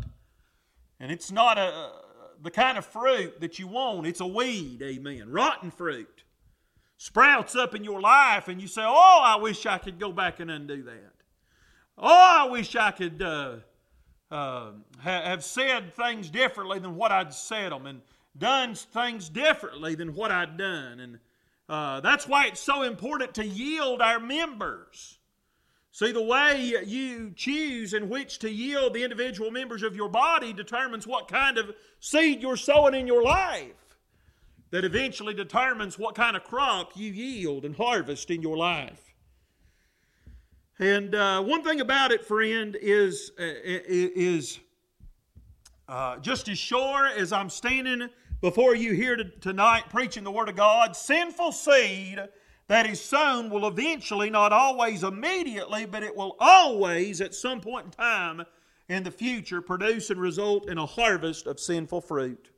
[0.99, 1.89] And it's not a,
[2.41, 4.05] the kind of fruit that you want.
[4.05, 5.29] It's a weed, amen.
[5.29, 6.25] Rotten fruit.
[7.01, 10.39] Sprouts up in your life, and you say, Oh, I wish I could go back
[10.39, 11.13] and undo that.
[11.97, 13.55] Oh, I wish I could uh,
[14.29, 18.01] uh, have said things differently than what I'd said them, and
[18.37, 20.99] done things differently than what I'd done.
[20.99, 21.19] And
[21.67, 25.17] uh, that's why it's so important to yield our members.
[25.91, 30.53] See, the way you choose in which to yield the individual members of your body
[30.53, 33.90] determines what kind of seed you're sowing in your life.
[34.71, 39.13] That eventually determines what kind of crop you yield and harvest in your life.
[40.79, 44.59] And uh, one thing about it, friend, is, uh, is
[45.87, 48.09] uh, just as sure as I'm standing
[48.41, 52.19] before you here tonight preaching the Word of God, sinful seed
[52.67, 57.87] that is sown will eventually, not always immediately, but it will always, at some point
[57.87, 58.45] in time
[58.87, 62.49] in the future, produce and result in a harvest of sinful fruit.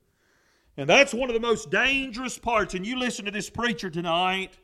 [0.78, 2.74] And that's one of the most dangerous parts.
[2.74, 4.58] And you listen to this preacher tonight.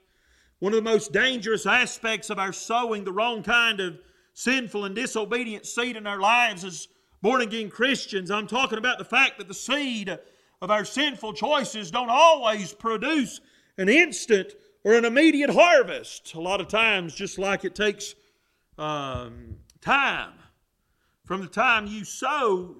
[0.59, 3.99] One of the most dangerous aspects of our sowing the wrong kind of
[4.33, 6.87] sinful and disobedient seed in our lives as
[7.21, 8.31] born again Christians.
[8.31, 10.17] I'm talking about the fact that the seed
[10.61, 13.39] of our sinful choices don't always produce
[13.77, 16.33] an instant or an immediate harvest.
[16.33, 18.15] A lot of times, just like it takes
[18.77, 20.33] um, time
[21.25, 22.75] from the time you sow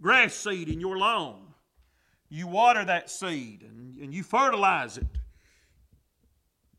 [0.00, 1.49] grass seed in your lawn,
[2.30, 5.06] you water that seed and, and you fertilize it,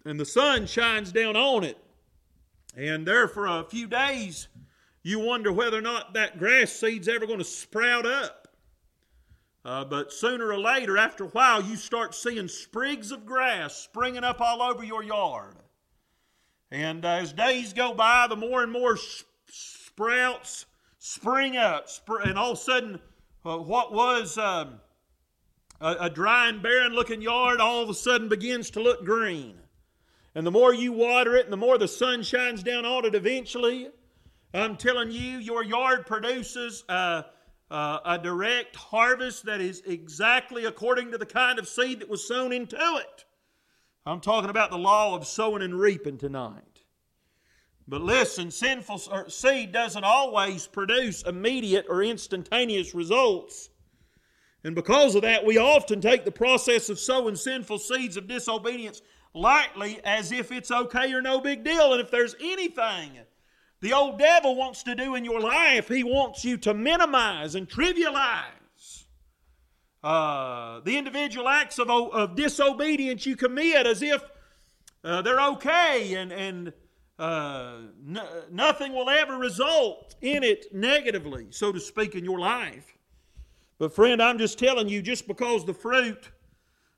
[0.05, 1.77] and the sun shines down on it,
[2.75, 4.47] and there for a few days,
[5.03, 8.47] you wonder whether or not that grass seed's ever going to sprout up.
[9.63, 14.23] Uh, but sooner or later, after a while, you start seeing sprigs of grass springing
[14.23, 15.55] up all over your yard.
[16.71, 18.97] And uh, as days go by, the more and more
[19.47, 20.65] sprouts
[20.97, 21.89] spring up.
[21.91, 22.99] Sp- and all of a sudden,
[23.45, 24.79] uh, what was um,
[25.81, 29.57] a, a dry and barren looking yard all of a sudden begins to look green.
[30.35, 33.15] And the more you water it and the more the sun shines down on it,
[33.15, 33.89] eventually,
[34.53, 36.83] I'm telling you, your yard produces.
[36.87, 37.23] Uh,
[37.71, 42.27] uh, a direct harvest that is exactly according to the kind of seed that was
[42.27, 43.25] sown into it.
[44.05, 46.83] I'm talking about the law of sowing and reaping tonight.
[47.87, 53.69] But listen, sinful seed doesn't always produce immediate or instantaneous results.
[54.63, 59.01] And because of that, we often take the process of sowing sinful seeds of disobedience
[59.33, 61.93] lightly as if it's okay or no big deal.
[61.93, 63.17] And if there's anything
[63.81, 67.67] the old devil wants to do in your life, he wants you to minimize and
[67.67, 69.05] trivialize
[70.03, 74.23] uh, the individual acts of, of disobedience you commit as if
[75.03, 76.73] uh, they're okay and, and
[77.17, 77.77] uh,
[78.51, 82.97] nothing will ever result in it negatively, so to speak, in your life.
[83.81, 86.29] But, friend, I'm just telling you, just because the fruit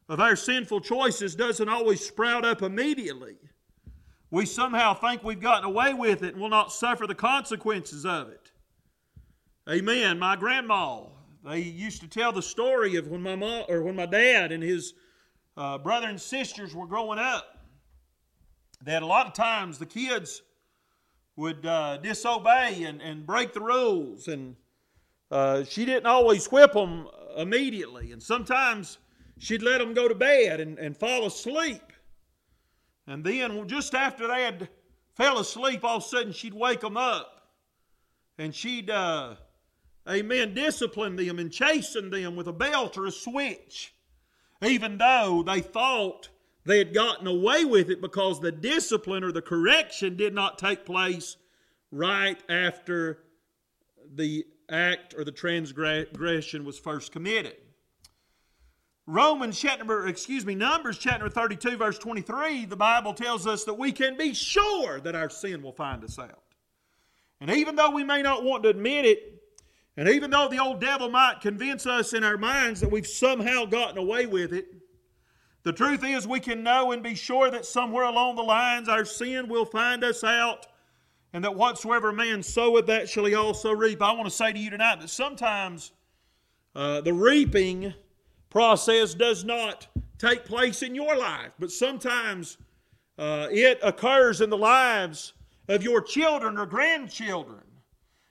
[0.10, 3.38] of our sinful choices doesn't always sprout up immediately
[4.34, 8.30] we somehow think we've gotten away with it and will not suffer the consequences of
[8.30, 8.52] it.
[9.70, 10.18] Amen.
[10.18, 11.04] My grandma,
[11.46, 14.64] they used to tell the story of when my mom or when my dad and
[14.64, 14.96] his
[15.56, 17.60] uh, brother and sisters were growing up.
[18.82, 20.42] That a lot of times the kids
[21.36, 24.56] would uh, disobey and, and break the rules, and
[25.34, 29.00] uh, she didn't always whip them immediately, and sometimes
[29.40, 31.82] she'd let them go to bed and, and fall asleep.
[33.08, 34.70] And then, just after they had
[35.16, 37.50] fell asleep, all of a sudden she'd wake them up,
[38.38, 39.34] and she'd uh,
[40.08, 43.96] amen, discipline them and chasten them with a belt or a switch,
[44.64, 46.30] even though they thought
[46.64, 50.86] they had gotten away with it because the discipline or the correction did not take
[50.86, 51.38] place
[51.90, 53.24] right after
[54.14, 57.56] the act or the transgression was first committed.
[59.06, 63.92] Romans chapter, excuse me, Numbers chapter 32, verse 23, the Bible tells us that we
[63.92, 66.44] can be sure that our sin will find us out.
[67.42, 69.42] And even though we may not want to admit it,
[69.98, 73.66] and even though the old devil might convince us in our minds that we've somehow
[73.66, 74.68] gotten away with it,
[75.64, 79.06] the truth is we can know and be sure that somewhere along the lines our
[79.06, 80.68] sin will find us out,
[81.34, 84.02] and that whatsoever man soweth, that shall he also reap.
[84.02, 85.92] I want to say to you tonight that sometimes
[86.76, 87.94] uh, the reaping
[88.50, 89.88] process does not
[90.20, 92.58] take place in your life, but sometimes
[93.18, 95.34] uh, it occurs in the lives
[95.68, 97.64] of your children or grandchildren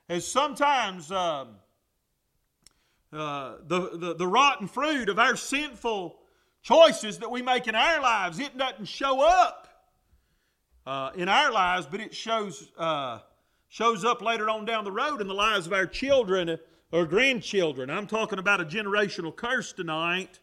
[0.09, 1.47] as sometimes uh,
[3.13, 6.19] uh, the, the, the rotten fruit of our sinful
[6.63, 9.62] choices that we make in our lives, it doesn't show up
[10.87, 13.19] uh, in our lives, but it shows, uh,
[13.69, 16.59] shows up later on down the road in the lives of our children
[16.91, 17.91] or grandchildren.
[17.91, 20.41] I'm talking about a generational curse tonight.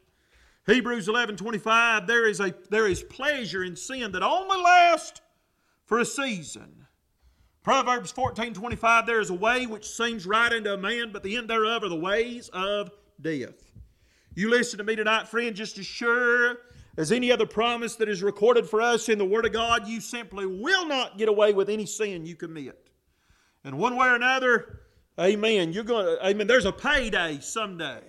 [0.65, 5.21] Hebrews 11 25, there is, a, there is pleasure in sin that only lasts
[5.85, 6.85] for a season.
[7.63, 11.35] Proverbs 14 25, there is a way which seems right unto a man, but the
[11.35, 13.71] end thereof are the ways of death.
[14.35, 16.57] You listen to me tonight, friend, just as sure
[16.99, 20.01] as any other promise that is recorded for us in the Word of God, you
[20.01, 22.89] simply will not get away with any sin you commit.
[23.63, 24.81] And one way or another,
[25.17, 28.01] amen, you're going to, amen, there's a payday someday.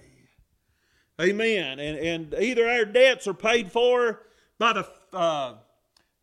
[1.20, 1.78] Amen.
[1.78, 4.22] And, and either our debts are paid for
[4.58, 5.54] by the uh,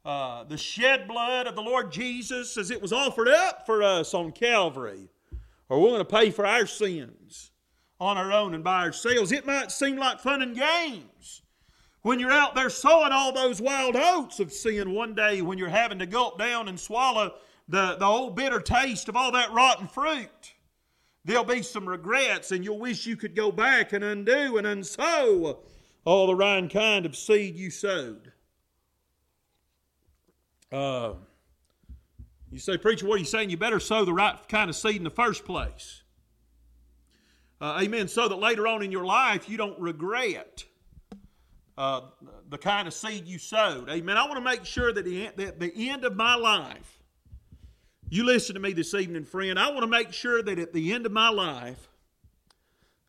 [0.03, 4.13] uh, the shed blood of the Lord Jesus as it was offered up for us
[4.13, 5.07] on Calvary,
[5.69, 7.51] or we're going to pay for our sins
[7.97, 9.31] on our own and by ourselves.
[9.31, 11.43] It might seem like fun and games
[12.01, 15.67] when you're out there sowing all those wild oats of sin one day when you're
[15.67, 17.35] having to gulp down and swallow
[17.67, 20.53] the, the old bitter taste of all that rotten fruit.
[21.25, 25.57] There'll be some regrets, and you'll wish you could go back and undo and unsow
[26.05, 28.31] all the right kind of seed you sowed.
[30.71, 31.13] Uh,
[32.49, 33.49] you say, Preacher, what are you saying?
[33.49, 36.03] You better sow the right kind of seed in the first place.
[37.59, 38.07] Uh, amen.
[38.07, 40.63] So that later on in your life you don't regret
[41.77, 42.01] uh,
[42.49, 43.89] the kind of seed you sowed.
[43.89, 44.17] Amen.
[44.17, 46.99] I want to make sure that the, the end of my life,
[48.09, 49.59] you listen to me this evening, friend.
[49.59, 51.89] I want to make sure that at the end of my life,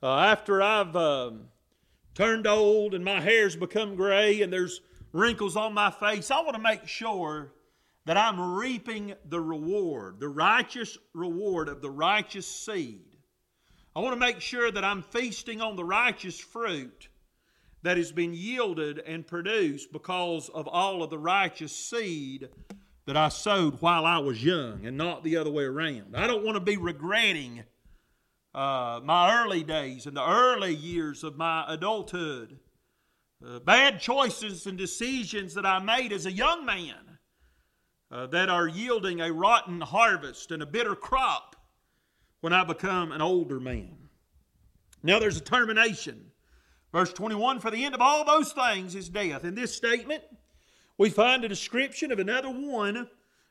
[0.03, 1.49] uh, after I've um,
[2.15, 4.81] turned old and my hair's become gray and there's
[5.13, 7.53] wrinkles on my face, I want to make sure
[8.05, 13.17] that I'm reaping the reward, the righteous reward of the righteous seed.
[13.97, 17.08] I want to make sure that I'm feasting on the righteous fruit
[17.83, 22.49] that has been yielded and produced because of all of the righteous seed
[23.07, 26.15] that I sowed while I was young and not the other way around.
[26.15, 27.65] I don't want to be regretting
[28.55, 32.59] uh, my early days and the early years of my adulthood
[33.47, 37.19] uh, bad choices and decisions that I made as a young man
[38.11, 41.57] uh, that are yielding a rotten harvest and a bitter crop
[42.41, 43.97] when I become an older man.
[45.03, 46.28] Now there's a termination.
[46.93, 49.45] Verse 21 For the end of all those things is death.
[49.45, 50.23] In this statement,
[50.97, 53.09] we find a description of another one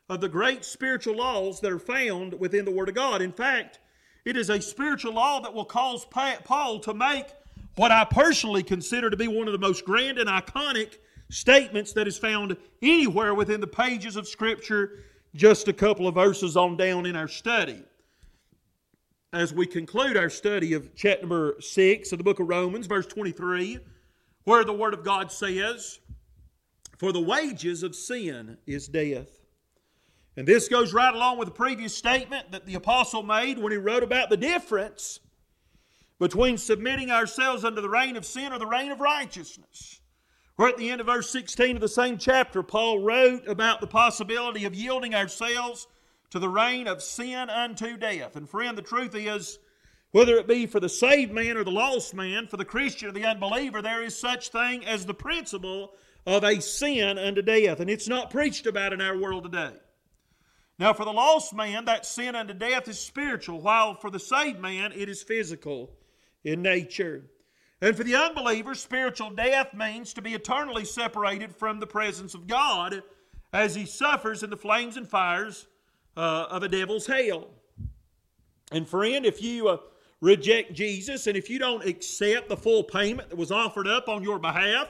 [0.08, 3.22] of the great spiritual laws that are found within the Word of God.
[3.22, 3.78] In fact,
[4.24, 7.26] it is a spiritual law that will cause Paul to make
[7.76, 10.98] what I personally consider to be one of the most grand and iconic
[11.30, 16.56] statements that is found anywhere within the pages of Scripture, just a couple of verses
[16.56, 17.82] on down in our study.
[19.32, 23.04] As we conclude our study of chapter number 6 of the book of Romans, verse
[23.04, 23.78] 23,
[24.44, 26.00] where the Word of God says,
[26.96, 29.28] For the wages of sin is death.
[30.34, 33.76] And this goes right along with the previous statement that the apostle made when he
[33.76, 35.20] wrote about the difference
[36.18, 40.00] between submitting ourselves under the reign of sin or the reign of righteousness.
[40.56, 42.62] We're at the end of verse 16 of the same chapter.
[42.62, 45.86] Paul wrote about the possibility of yielding ourselves
[46.30, 48.36] to the reign of sin unto death.
[48.36, 49.58] And friend, the truth is,
[50.10, 53.12] Whether it be for the saved man or the lost man, for the Christian or
[53.12, 55.92] the unbeliever, there is such thing as the principle
[56.26, 57.80] of a sin unto death.
[57.80, 59.72] And it's not preached about in our world today.
[60.78, 64.60] Now, for the lost man, that sin unto death is spiritual, while for the saved
[64.60, 65.90] man, it is physical
[66.44, 67.24] in nature.
[67.80, 72.46] And for the unbeliever, spiritual death means to be eternally separated from the presence of
[72.46, 73.02] God
[73.52, 75.66] as he suffers in the flames and fires
[76.18, 77.46] uh, of a devil's hell.
[78.72, 79.76] And friend, if you uh,
[80.20, 84.22] reject Jesus and if you don't accept the full payment that was offered up on
[84.24, 84.88] your behalf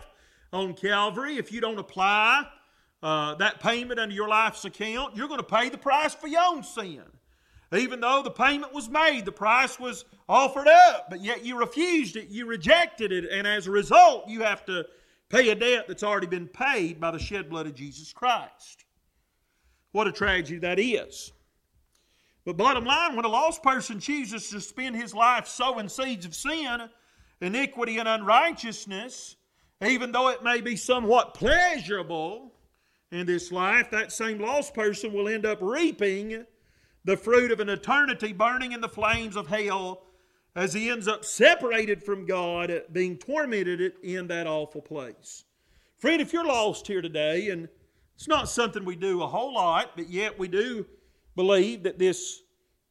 [0.52, 2.44] on Calvary, if you don't apply
[3.02, 6.40] uh, that payment under your life's account, you're going to pay the price for your
[6.42, 7.02] own sin.
[7.76, 12.16] Even though the payment was made, the price was offered up, but yet you refused
[12.16, 14.86] it, you rejected it, and as a result, you have to
[15.28, 18.86] pay a debt that's already been paid by the shed blood of Jesus Christ.
[19.92, 21.32] What a tragedy that is.
[22.44, 26.34] But bottom line, when a lost person chooses to spend his life sowing seeds of
[26.34, 26.88] sin,
[27.40, 29.36] iniquity, and unrighteousness,
[29.86, 32.52] even though it may be somewhat pleasurable
[33.10, 36.44] in this life, that same lost person will end up reaping
[37.04, 40.02] the fruit of an eternity burning in the flames of hell
[40.56, 45.44] as he ends up separated from God, being tormented in that awful place.
[45.98, 47.68] Friend, if you're lost here today, and
[48.18, 50.84] it's not something we do a whole lot, but yet we do
[51.36, 52.42] believe that this,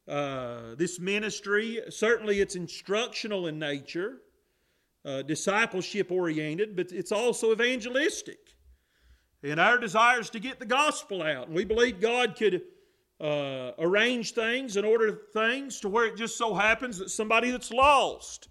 [0.07, 4.21] uh, this ministry, certainly it's instructional in nature,
[5.03, 8.38] uh, discipleship oriented, but it's also evangelistic.
[9.43, 11.47] And our desire is to get the gospel out.
[11.47, 12.61] And we believe God could
[13.19, 17.71] uh, arrange things and order things to where it just so happens that somebody that's
[17.71, 18.47] lost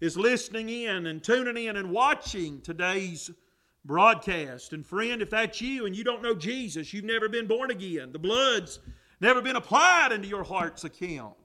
[0.00, 3.30] is listening in and tuning in and watching today's
[3.84, 4.72] broadcast.
[4.72, 8.12] And friend, if that's you and you don't know Jesus, you've never been born again,
[8.12, 8.78] the blood's
[9.20, 11.36] never been applied into your heart's account.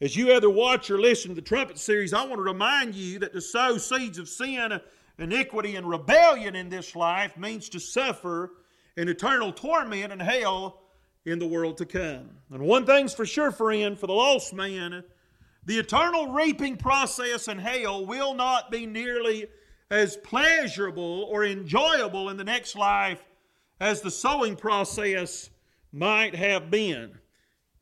[0.00, 3.20] As you either watch or listen to the trumpet series, I want to remind you
[3.20, 4.80] that to sow seeds of sin,
[5.18, 8.50] iniquity, and rebellion in this life means to suffer
[8.96, 10.80] an eternal torment and hell
[11.24, 12.30] in the world to come.
[12.50, 15.04] And one thing's for sure, friend, for the lost man,
[15.64, 19.46] the eternal reaping process in hell will not be nearly
[19.92, 23.22] as pleasurable or enjoyable in the next life
[23.78, 25.50] as the sowing process
[25.92, 27.12] might have been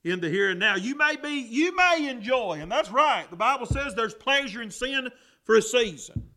[0.03, 0.75] in the here and now.
[0.75, 3.31] You may be, you may enjoy, and that's right.
[3.31, 5.09] The Bible says there's pleasure in sin
[5.45, 6.31] for a season.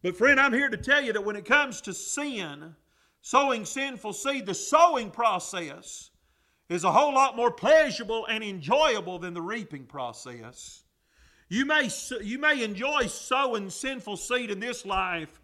[0.00, 2.76] But friend, I'm here to tell you that when it comes to sin,
[3.20, 6.10] sowing sinful seed, the sowing process
[6.68, 10.84] is a whole lot more pleasurable and enjoyable than the reaping process.
[11.50, 11.90] You may,
[12.22, 15.40] you may enjoy sowing sinful seed in this life,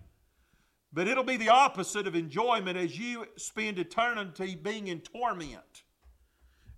[0.93, 5.83] but it'll be the opposite of enjoyment as you spend eternity being in torment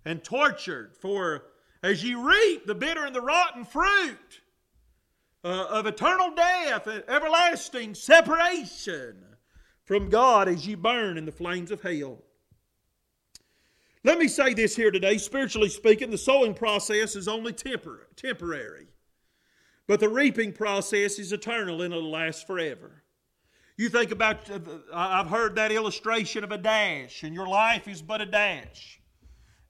[0.03, 1.45] and tortured for
[1.83, 4.41] as you reap the bitter and the rotten fruit
[5.43, 9.15] uh, of eternal death, and everlasting separation
[9.85, 12.23] from God as you burn in the flames of hell.
[14.03, 15.17] Let me say this here today.
[15.17, 18.88] Spiritually speaking, the sowing process is only tempor- temporary,
[19.89, 23.01] but the reaping process is eternal and it'll last forever.
[23.75, 24.59] You think about, uh,
[24.93, 29.01] I've heard that illustration of a dash, and your life is but a dash.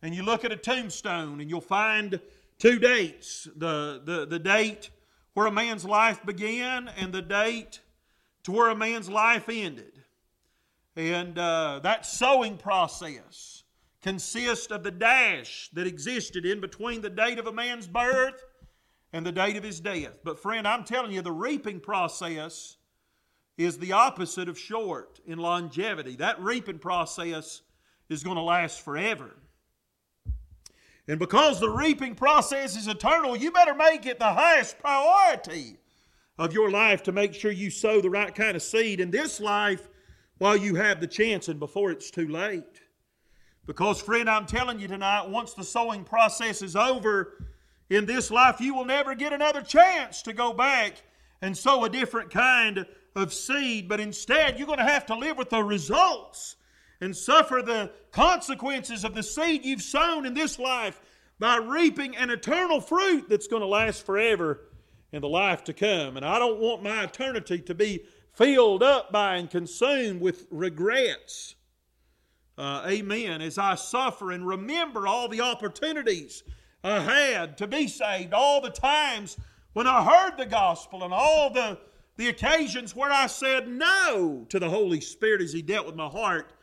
[0.02, 2.20] And you look at a tombstone and you'll find
[2.58, 4.90] two dates the, the, the date
[5.36, 7.80] where a man's life began and the date
[8.44, 10.04] to where a man's life ended.
[10.98, 13.64] And uh, that sowing process
[14.02, 18.44] consists of the dash that existed in between the date of a man's birth
[19.14, 20.20] and the date of his death.
[20.24, 22.78] But, friend, I'm telling you, the reaping process
[23.58, 26.16] is the opposite of short in longevity.
[26.16, 27.62] That reaping process
[28.10, 29.36] is going to last forever.
[31.08, 35.78] And because the reaping process is eternal, you better make it the highest priority
[36.38, 39.40] of your life to make sure you sow the right kind of seed in this
[39.40, 39.90] life
[40.38, 42.82] while you have the chance and before it's too late.
[43.66, 47.49] Because, friend, I'm telling you tonight, once the sowing process is over
[47.90, 51.02] in this life, you will never get another chance to go back
[51.42, 52.86] and sow a different kind
[53.16, 53.90] of seed.
[53.90, 56.56] But instead, you're going to have to live with the results
[57.02, 61.00] and suffer the consequences of the seed you've sown in this life
[61.40, 64.62] by reaping an eternal fruit that's going to last forever
[65.12, 66.18] in the life to come.
[66.18, 71.56] And I don't want my eternity to be filled up by and consumed with regrets.
[72.58, 73.42] Uh, amen.
[73.42, 76.44] As I suffer and remember all the opportunities
[76.84, 79.38] I had to be saved, all the times
[79.74, 81.78] when I heard the gospel, and all the,
[82.18, 86.08] the occasions where I said no to the Holy Spirit as He dealt with my
[86.08, 86.54] heart.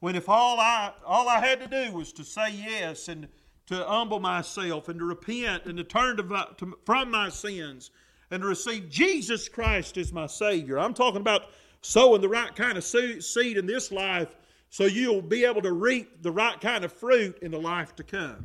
[0.00, 3.26] When if all I all I had to do was to say yes and
[3.66, 7.90] to humble myself and to repent and to turn to, to, from my sins
[8.30, 10.78] and to receive Jesus Christ as my Savior.
[10.78, 11.46] I'm talking about
[11.80, 14.36] sowing the right kind of seed in this life
[14.68, 18.02] so you'll be able to reap the right kind of fruit in the life to
[18.02, 18.44] come.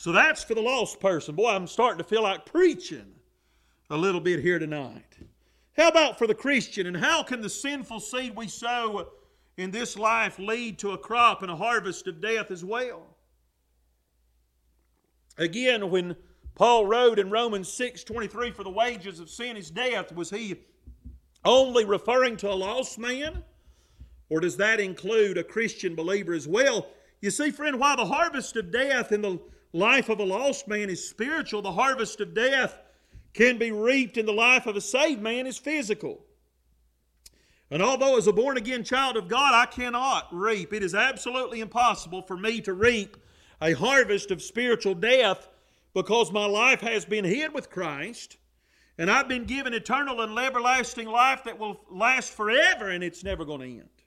[0.00, 1.34] So that's for the lost person.
[1.34, 3.16] Boy, I'm starting to feel like preaching
[3.90, 5.18] a little bit here tonight.
[5.76, 6.86] How about for the Christian?
[6.86, 9.10] And how can the sinful seed we sow
[9.58, 13.14] in this life lead to a crop and a harvest of death as well?
[15.36, 16.16] Again, when
[16.54, 20.62] Paul wrote in Romans 6 23, for the wages of sin is death, was he
[21.44, 23.44] only referring to a lost man?
[24.30, 26.86] Or does that include a Christian believer as well?
[27.20, 29.38] You see, friend, while the harvest of death in the
[29.72, 32.78] life of a lost man is spiritual, the harvest of death
[33.32, 36.24] can be reaped in the life of a saved man is physical.
[37.70, 41.60] And although as a born again child of God, I cannot reap, it is absolutely
[41.60, 43.16] impossible for me to reap
[43.62, 45.48] a harvest of spiritual death
[45.94, 48.38] because my life has been hid with Christ
[48.98, 53.44] and I've been given eternal and everlasting life that will last forever and it's never
[53.44, 53.99] going to end.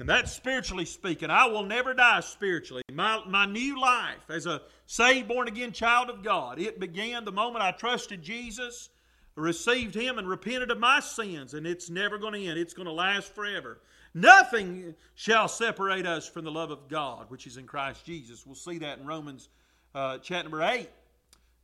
[0.00, 1.28] And that's spiritually speaking.
[1.28, 2.82] I will never die spiritually.
[2.90, 7.32] My, my new life as a saved, born again child of God, it began the
[7.32, 8.88] moment I trusted Jesus,
[9.34, 11.52] received Him, and repented of my sins.
[11.52, 13.78] And it's never going to end, it's going to last forever.
[14.14, 18.46] Nothing shall separate us from the love of God, which is in Christ Jesus.
[18.46, 19.50] We'll see that in Romans
[19.94, 20.88] uh, chapter number 8.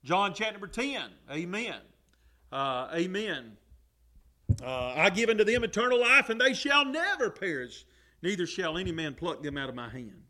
[0.05, 1.01] John chapter number 10.
[1.31, 1.77] Amen.
[2.53, 3.57] Uh, amen.
[4.63, 7.87] Uh, I give unto them eternal life, and they shall never perish
[8.23, 10.23] neither shall any man pluck them out of my hand.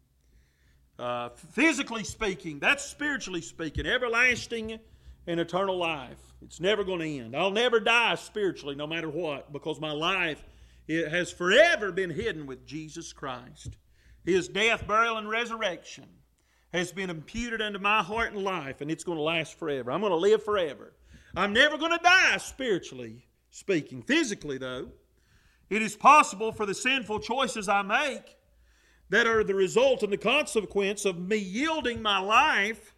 [0.98, 4.78] Uh, physically speaking, that's spiritually speaking, everlasting
[5.26, 6.18] and eternal life.
[6.42, 7.36] It's never going to end.
[7.36, 10.42] I'll never die spiritually, no matter what, because my life
[10.88, 13.76] it has forever been hidden with Jesus Christ.
[14.24, 16.06] His death, burial, and resurrection
[16.72, 19.90] has been imputed unto my heart and life, and it's going to last forever.
[19.90, 20.92] I'm going to live forever.
[21.36, 24.02] I'm never going to die spiritually speaking.
[24.02, 24.88] Physically, though,
[25.70, 28.36] it is possible for the sinful choices I make
[29.10, 32.94] that are the result and the consequence of me yielding my life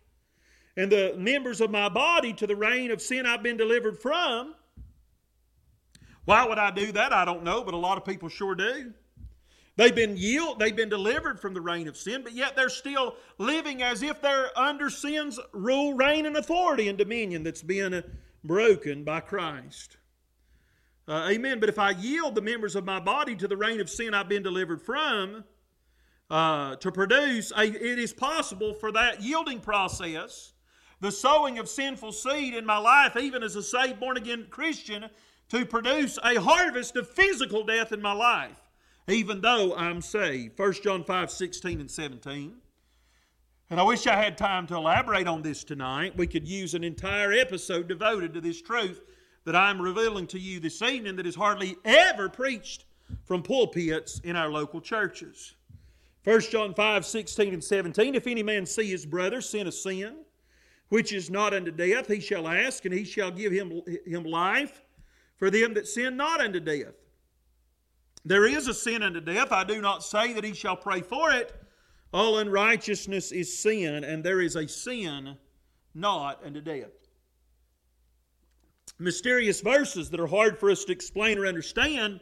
[0.76, 4.54] and the members of my body to the reign of sin I've been delivered from.
[6.24, 7.12] Why would I do that?
[7.12, 8.92] I don't know, but a lot of people sure do.
[9.76, 13.14] They've been yield, they've been delivered from the reign of sin, but yet they're still
[13.38, 18.02] living as if they're under sin's rule, reign, and authority and dominion that's been
[18.42, 19.97] broken by Christ.
[21.08, 21.58] Uh, amen.
[21.58, 24.28] But if I yield the members of my body to the reign of sin I've
[24.28, 25.44] been delivered from,
[26.28, 30.52] uh, to produce, a, it is possible for that yielding process,
[31.00, 35.06] the sowing of sinful seed in my life, even as a saved, born again Christian,
[35.48, 38.60] to produce a harvest of physical death in my life,
[39.08, 40.58] even though I'm saved.
[40.58, 42.54] 1 John 5 16 and 17.
[43.70, 46.16] And I wish I had time to elaborate on this tonight.
[46.16, 49.00] We could use an entire episode devoted to this truth
[49.48, 52.84] that I'm revealing to you this evening that is hardly ever preached
[53.24, 55.54] from pulpits in our local churches.
[56.24, 60.16] 1 John 5 16 and 17 If any man see his brother sin a sin,
[60.90, 64.82] which is not unto death, he shall ask, and he shall give him, him life
[65.38, 66.92] for them that sin not unto death.
[68.26, 69.50] There is a sin unto death.
[69.50, 71.58] I do not say that he shall pray for it.
[72.12, 75.38] All unrighteousness is sin, and there is a sin
[75.94, 76.97] not unto death
[78.98, 82.20] mysterious verses that are hard for us to explain or understand.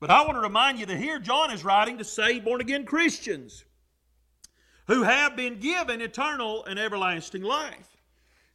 [0.00, 2.84] But I want to remind you that here John is writing to say born again
[2.84, 3.64] Christians
[4.86, 7.96] who have been given eternal and everlasting life.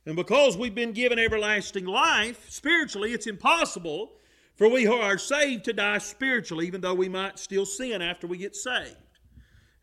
[0.05, 4.13] And because we've been given everlasting life, spiritually, it's impossible
[4.55, 8.27] for we who are saved to die spiritually, even though we might still sin after
[8.27, 8.95] we get saved.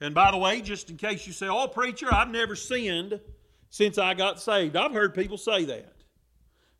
[0.01, 3.21] And by the way, just in case you say, Oh, preacher, I've never sinned
[3.71, 4.77] since I got saved.
[4.77, 5.93] I've heard people say that.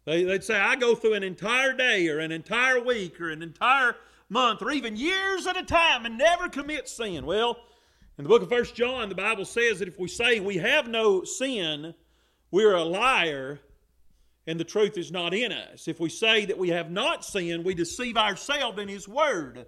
[0.09, 3.43] They, would say, I go through an entire day or an entire week or an
[3.43, 3.95] entire
[4.31, 7.27] month or even years at a time and never commit sin.
[7.27, 7.59] Well,
[8.17, 10.89] in the book of First John, the Bible says that if we say we have
[10.89, 11.93] no sin,
[12.51, 13.61] we're a liar
[14.47, 15.89] and the truth is not in us.
[15.89, 19.67] If we say that we have not sinned, we deceive ourselves and His Word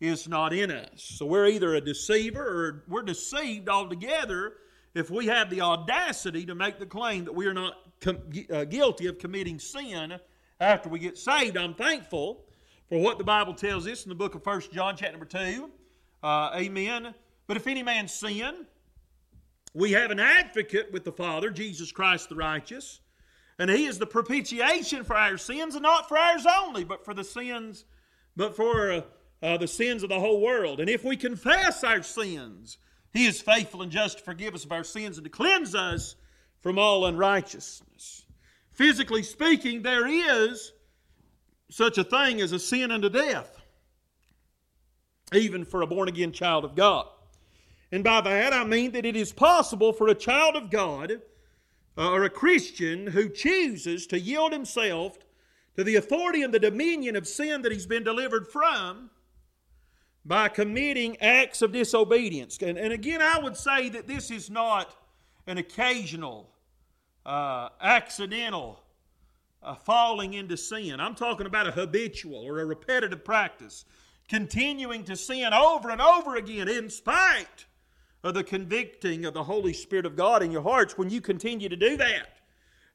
[0.00, 1.02] is not in us.
[1.02, 4.54] So we're either a deceiver or we're deceived altogether
[4.94, 7.74] if we have the audacity to make the claim that we are not
[8.04, 10.18] com- uh, guilty of committing sin
[10.60, 11.56] after we get saved.
[11.56, 12.44] I'm thankful
[12.88, 15.70] for what the Bible tells us in the book of First John, chapter number 2.
[16.22, 17.14] Uh, amen.
[17.46, 18.66] But if any man sin,
[19.72, 23.00] we have an advocate with the Father, Jesus Christ the righteous,
[23.58, 27.14] and he is the propitiation for our sins, and not for ours only, but for
[27.14, 27.84] the sins,
[28.36, 29.00] but for uh,
[29.42, 30.80] uh, the sins of the whole world.
[30.80, 32.78] And if we confess our sins,
[33.12, 36.16] He is faithful and just to forgive us of our sins and to cleanse us
[36.64, 38.24] from all unrighteousness.
[38.70, 40.72] Physically speaking, there is
[41.70, 43.60] such a thing as a sin unto death,
[45.34, 47.06] even for a born again child of God.
[47.92, 51.20] And by that I mean that it is possible for a child of God
[51.98, 55.18] uh, or a Christian who chooses to yield himself
[55.76, 59.10] to the authority and the dominion of sin that he's been delivered from
[60.24, 62.56] by committing acts of disobedience.
[62.62, 64.96] And, and again, I would say that this is not
[65.46, 66.53] an occasional,
[67.26, 68.80] uh, accidental
[69.62, 71.00] uh, falling into sin.
[71.00, 73.84] I'm talking about a habitual or a repetitive practice,
[74.28, 77.66] continuing to sin over and over again in spite
[78.22, 81.68] of the convicting of the Holy Spirit of God in your hearts when you continue
[81.68, 82.38] to do that.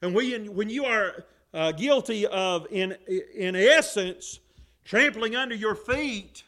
[0.02, 2.96] And when, when you are uh, guilty of, in,
[3.34, 4.40] in essence,
[4.84, 6.44] trampling under your feet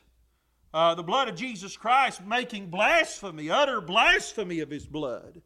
[0.74, 5.42] uh, the blood of Jesus Christ, making blasphemy, utter blasphemy of His blood,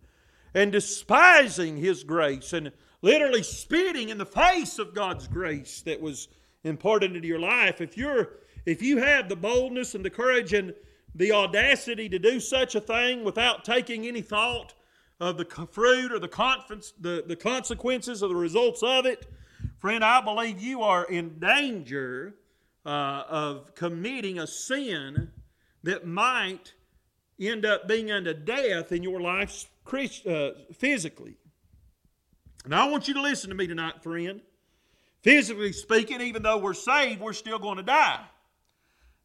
[0.56, 6.28] and despising His grace, and literally spitting in the face of God's grace that was
[6.64, 7.82] imparted into your life.
[7.82, 8.30] If you're
[8.64, 10.74] if you have the boldness and the courage and
[11.14, 14.74] the audacity to do such a thing without taking any thought
[15.20, 19.26] of the fruit or the, the, the consequences or the results of it,
[19.78, 22.34] friend, I believe you are in danger
[22.84, 25.30] uh, of committing a sin
[25.84, 26.74] that might
[27.38, 31.36] end up being unto death in your life uh, physically.
[32.66, 34.40] Now, I want you to listen to me tonight, friend.
[35.22, 38.24] Physically speaking, even though we're saved, we're still going to die.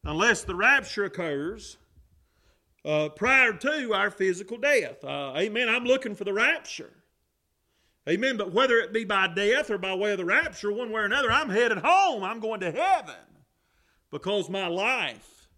[0.04, 1.76] Unless the rapture occurs
[2.84, 5.04] uh, prior to our physical death.
[5.04, 5.68] Uh, amen.
[5.68, 6.90] I'm looking for the rapture.
[8.08, 8.36] Amen.
[8.36, 11.04] But whether it be by death or by way of the rapture, one way or
[11.04, 12.24] another, I'm headed home.
[12.24, 13.14] I'm going to heaven
[14.10, 15.48] because my life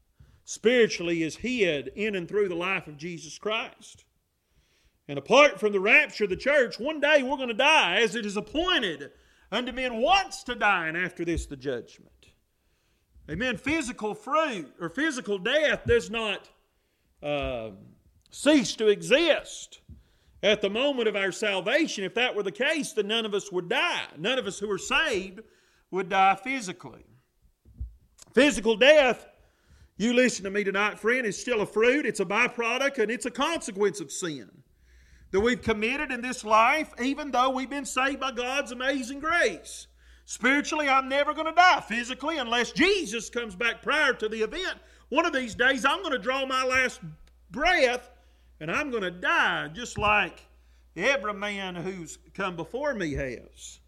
[0.44, 4.04] spiritually is hid in and through the life of Jesus Christ.
[5.08, 8.14] And apart from the rapture of the church, one day we're going to die as
[8.14, 9.10] it is appointed
[9.52, 12.10] unto men once to die, and after this the judgment.
[13.30, 13.56] Amen.
[13.56, 16.48] Physical fruit or physical death does not
[17.22, 17.70] uh,
[18.30, 19.80] cease to exist
[20.42, 22.04] at the moment of our salvation.
[22.04, 24.06] If that were the case, then none of us would die.
[24.18, 25.40] None of us who are saved
[25.90, 27.04] would die physically.
[28.34, 29.26] Physical death,
[29.96, 33.26] you listen to me tonight, friend, is still a fruit, it's a byproduct, and it's
[33.26, 34.50] a consequence of sin
[35.34, 39.88] that we've committed in this life, even though we've been saved by God's amazing grace.
[40.26, 44.78] Spiritually, I'm never going to die physically unless Jesus comes back prior to the event.
[45.08, 47.00] One of these days, I'm going to draw my last
[47.50, 48.12] breath
[48.60, 50.46] and I'm going to die just like
[50.96, 53.80] every man who's come before me has.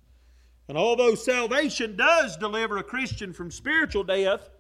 [0.66, 4.51] And although salvation does deliver a Christian from spiritual death,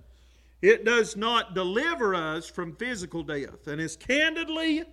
[0.62, 3.66] it does not deliver us from physical death.
[3.66, 4.84] And as candidly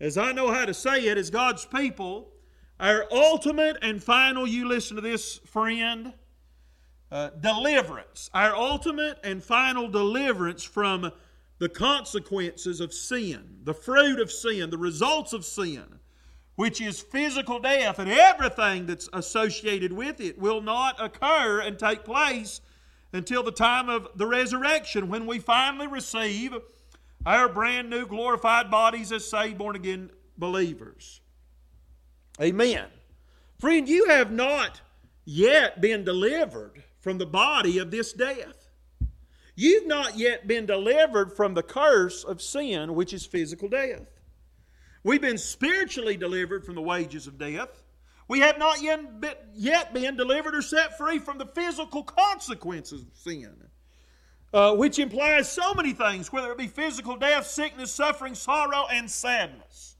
[0.00, 2.32] as I know how to say it, as God's people,
[2.80, 6.12] our ultimate and final, you listen to this, friend,
[7.10, 11.12] uh, deliverance, our ultimate and final deliverance from
[11.58, 15.84] the consequences of sin, the fruit of sin, the results of sin,
[16.56, 22.04] which is physical death and everything that's associated with it, will not occur and take
[22.04, 22.60] place
[23.12, 26.52] until the time of the resurrection when we finally receive
[27.26, 31.20] our brand new glorified bodies as saved, born again believers.
[32.40, 32.86] Amen.
[33.60, 34.80] Friend, you have not
[35.24, 38.68] yet been delivered from the body of this death.
[39.56, 44.06] You've not yet been delivered from the curse of sin, which is physical death.
[45.04, 47.84] We've been spiritually delivered from the wages of death.
[48.26, 53.54] We have not yet been delivered or set free from the physical consequences of sin,
[54.54, 59.10] uh, which implies so many things, whether it be physical death, sickness, suffering, sorrow, and
[59.10, 59.96] sadness.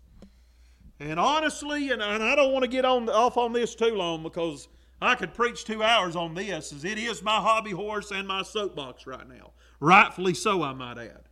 [1.01, 4.69] And honestly, and, I don't want to get on off on this too long because
[5.03, 8.43] I could preach two hours on this, as it is my hobby horse and my
[8.43, 9.51] soapbox right now.
[9.81, 11.25] Rightfully so, I might add.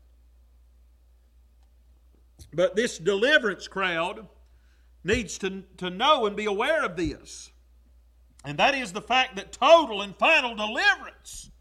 [2.52, 4.26] But this deliverance crowd
[5.04, 7.52] needs to, to know and be aware of this.
[8.44, 11.51] And that is the fact that total and final deliverance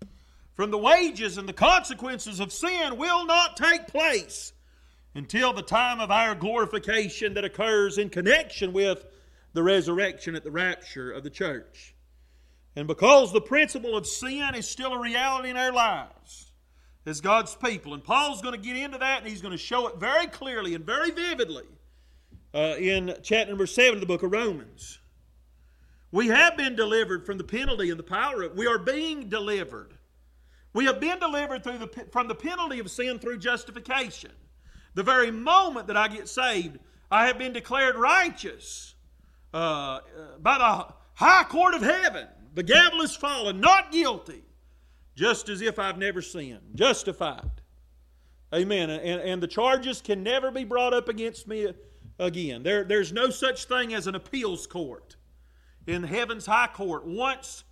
[0.62, 4.53] from the wages and the consequences of sin will not take place
[5.16, 9.03] until the time of our glorification that occurs in connection with
[9.53, 11.95] the resurrection at the rapture of the church.
[12.76, 16.53] And because the principle of sin is still a reality in our lives
[17.07, 19.88] as God's people, and Paul's going to get into that and he's going to show
[19.88, 21.66] it very clearly and very vividly
[22.53, 24.99] uh, in chapter number 7 of the book of Romans.
[26.12, 29.97] We have been delivered from the penalty and the power of we are being delivered.
[30.74, 34.32] We have been delivered through the, from the penalty of sin through justification.
[34.93, 38.95] The very moment that I get saved, I have been declared righteous
[39.53, 39.99] uh,
[40.39, 42.28] by the high court of heaven.
[42.53, 44.43] The gavel is fallen, not guilty,
[45.15, 47.49] just as if I've never sinned, justified.
[48.53, 48.89] Amen.
[48.89, 51.74] And, and the charges can never be brought up against me
[52.19, 52.63] again.
[52.63, 55.15] There, there's no such thing as an appeals court
[55.88, 57.05] in heaven's high court.
[57.05, 57.63] Once,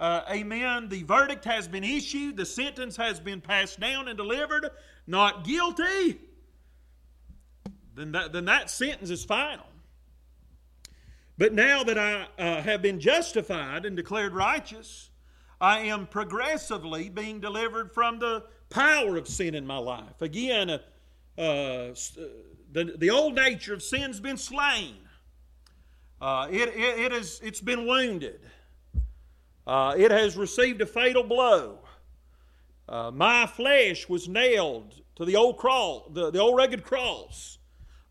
[0.00, 4.70] uh, amen, the verdict has been issued, the sentence has been passed down and delivered,
[5.06, 6.18] not guilty,
[7.94, 9.66] then that, then that sentence is final.
[11.36, 15.10] But now that I uh, have been justified and declared righteous,
[15.60, 20.22] I am progressively being delivered from the power of sin in my life.
[20.22, 20.78] Again, uh,
[21.38, 21.94] uh,
[22.72, 24.96] the, the old nature of sin's been slain.
[26.20, 28.40] Uh, it, it, it has, it's been wounded.
[29.70, 31.78] Uh, it has received a fatal blow.
[32.88, 37.58] Uh, my flesh was nailed to the old cross, the, the old rugged cross,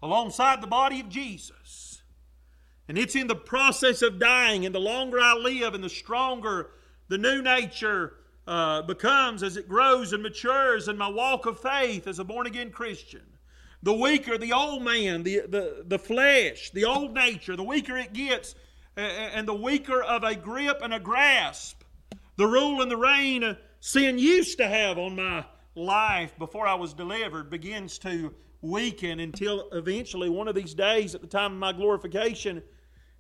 [0.02, 2.02] alongside the body of Jesus.
[2.88, 6.70] And it's in the process of dying, and the longer I live, and the stronger
[7.10, 8.14] the new nature
[8.48, 12.48] uh, becomes as it grows and matures in my walk of faith as a born
[12.48, 13.26] again Christian.
[13.84, 18.14] The weaker the old man, the, the, the flesh, the old nature, the weaker it
[18.14, 18.56] gets,
[18.96, 21.84] and the weaker of a grip and a grasp,
[22.36, 26.94] the rule and the reign sin used to have on my life before I was
[26.94, 31.72] delivered begins to weaken until eventually, one of these days, at the time of my
[31.72, 32.62] glorification,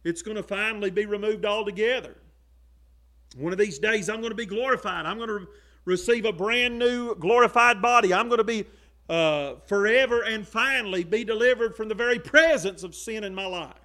[0.04, 2.16] it's going to finally be removed altogether.
[3.38, 5.06] One of these days, I'm going to be glorified.
[5.06, 5.48] I'm going to
[5.86, 8.14] receive a brand new glorified body.
[8.14, 8.66] I'm going to be
[9.10, 13.79] uh, forever and finally be delivered from the very presence of sin in my life.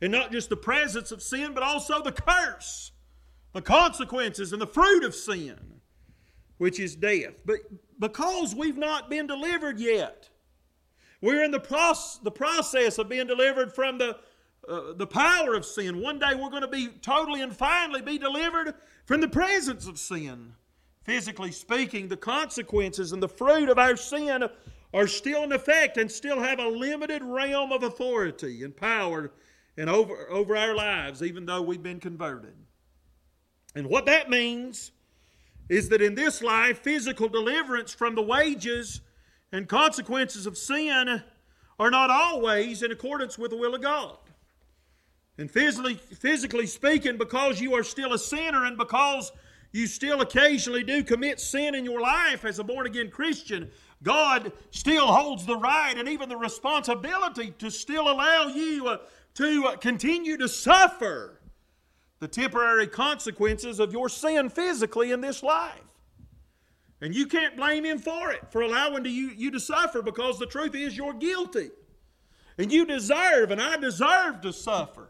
[0.00, 2.92] And not just the presence of sin, but also the curse,
[3.52, 5.58] the consequences, and the fruit of sin,
[6.58, 7.34] which is death.
[7.44, 7.58] But
[7.98, 10.28] because we've not been delivered yet,
[11.20, 14.16] we're in the, proce- the process of being delivered from the,
[14.68, 16.00] uh, the power of sin.
[16.00, 18.74] One day we're going to be totally and finally be delivered
[19.04, 20.54] from the presence of sin
[21.08, 24.44] physically speaking, the consequences and the fruit of our sin
[24.92, 29.32] are still in effect and still have a limited realm of authority and power
[29.78, 32.52] and over, over our lives, even though we've been converted.
[33.76, 34.90] And what that means
[35.68, 39.00] is that in this life, physical deliverance from the wages
[39.52, 41.22] and consequences of sin
[41.78, 44.16] are not always in accordance with the will of God.
[45.38, 49.30] And physically, physically speaking, because you are still a sinner and because
[49.70, 53.70] you still occasionally do commit sin in your life as a born again Christian,
[54.02, 58.98] God still holds the right and even the responsibility to still allow you uh,
[59.38, 61.40] to uh, continue to suffer
[62.18, 65.80] the temporary consequences of your sin physically in this life.
[67.00, 70.40] And you can't blame Him for it, for allowing to you, you to suffer, because
[70.40, 71.70] the truth is you're guilty.
[72.58, 75.08] And you deserve, and I deserve to suffer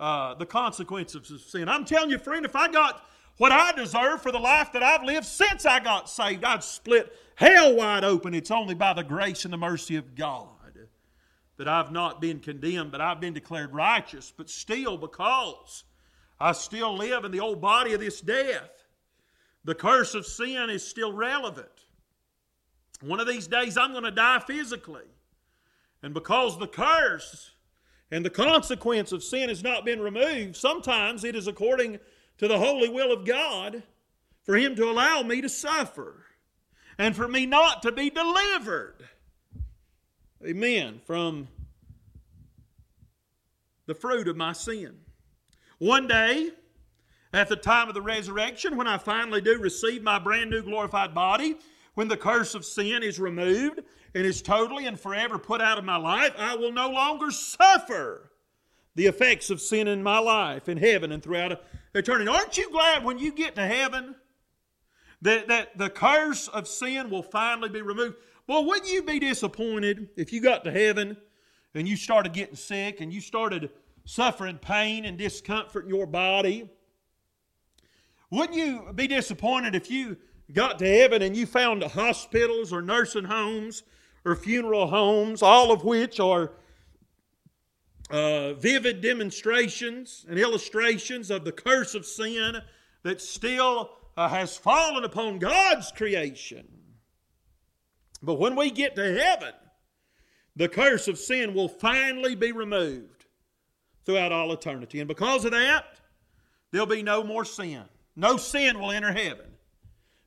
[0.00, 1.68] uh, the consequences of sin.
[1.68, 3.06] I'm telling you, friend, if I got
[3.36, 6.44] what I deserve for the life that I've lived since I got saved.
[6.44, 8.34] I'd split hell wide open.
[8.34, 10.53] It's only by the grace and the mercy of God
[11.56, 14.32] that I've not been condemned, but I've been declared righteous.
[14.36, 15.84] But still, because
[16.40, 18.84] I still live in the old body of this death,
[19.64, 21.68] the curse of sin is still relevant.
[23.00, 25.04] One of these days, I'm going to die physically.
[26.02, 27.52] And because the curse
[28.10, 31.98] and the consequence of sin has not been removed, sometimes it is according
[32.38, 33.82] to the holy will of God
[34.42, 36.26] for Him to allow me to suffer
[36.98, 39.08] and for me not to be delivered.
[40.46, 41.00] Amen.
[41.06, 41.48] From
[43.86, 44.94] the fruit of my sin.
[45.78, 46.50] One day,
[47.32, 51.14] at the time of the resurrection, when I finally do receive my brand new glorified
[51.14, 51.56] body,
[51.94, 53.80] when the curse of sin is removed
[54.14, 58.30] and is totally and forever put out of my life, I will no longer suffer
[58.96, 61.62] the effects of sin in my life in heaven and throughout
[61.94, 62.28] eternity.
[62.28, 64.14] Aren't you glad when you get to heaven
[65.22, 68.16] that, that the curse of sin will finally be removed?
[68.46, 71.16] Well, wouldn't you be disappointed if you got to heaven
[71.74, 73.70] and you started getting sick and you started
[74.04, 76.68] suffering pain and discomfort in your body?
[78.30, 80.18] Wouldn't you be disappointed if you
[80.52, 83.82] got to heaven and you found hospitals or nursing homes
[84.26, 86.52] or funeral homes, all of which are
[88.10, 92.60] uh, vivid demonstrations and illustrations of the curse of sin
[93.04, 96.66] that still uh, has fallen upon God's creation.
[98.24, 99.52] But when we get to heaven,
[100.56, 103.26] the curse of sin will finally be removed
[104.04, 105.00] throughout all eternity.
[105.00, 105.84] And because of that,
[106.70, 107.84] there'll be no more sin.
[108.16, 109.46] No sin will enter heaven.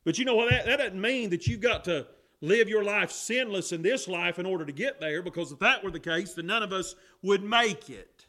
[0.04, 0.50] But you know what?
[0.50, 2.08] That, that doesn't mean that you've got to
[2.42, 5.84] live your life sinless in this life in order to get there, because if that
[5.84, 8.26] were the case, then none of us would make it.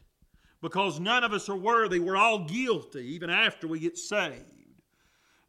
[0.61, 1.99] Because none of us are worthy.
[1.99, 4.43] We're all guilty, even after we get saved.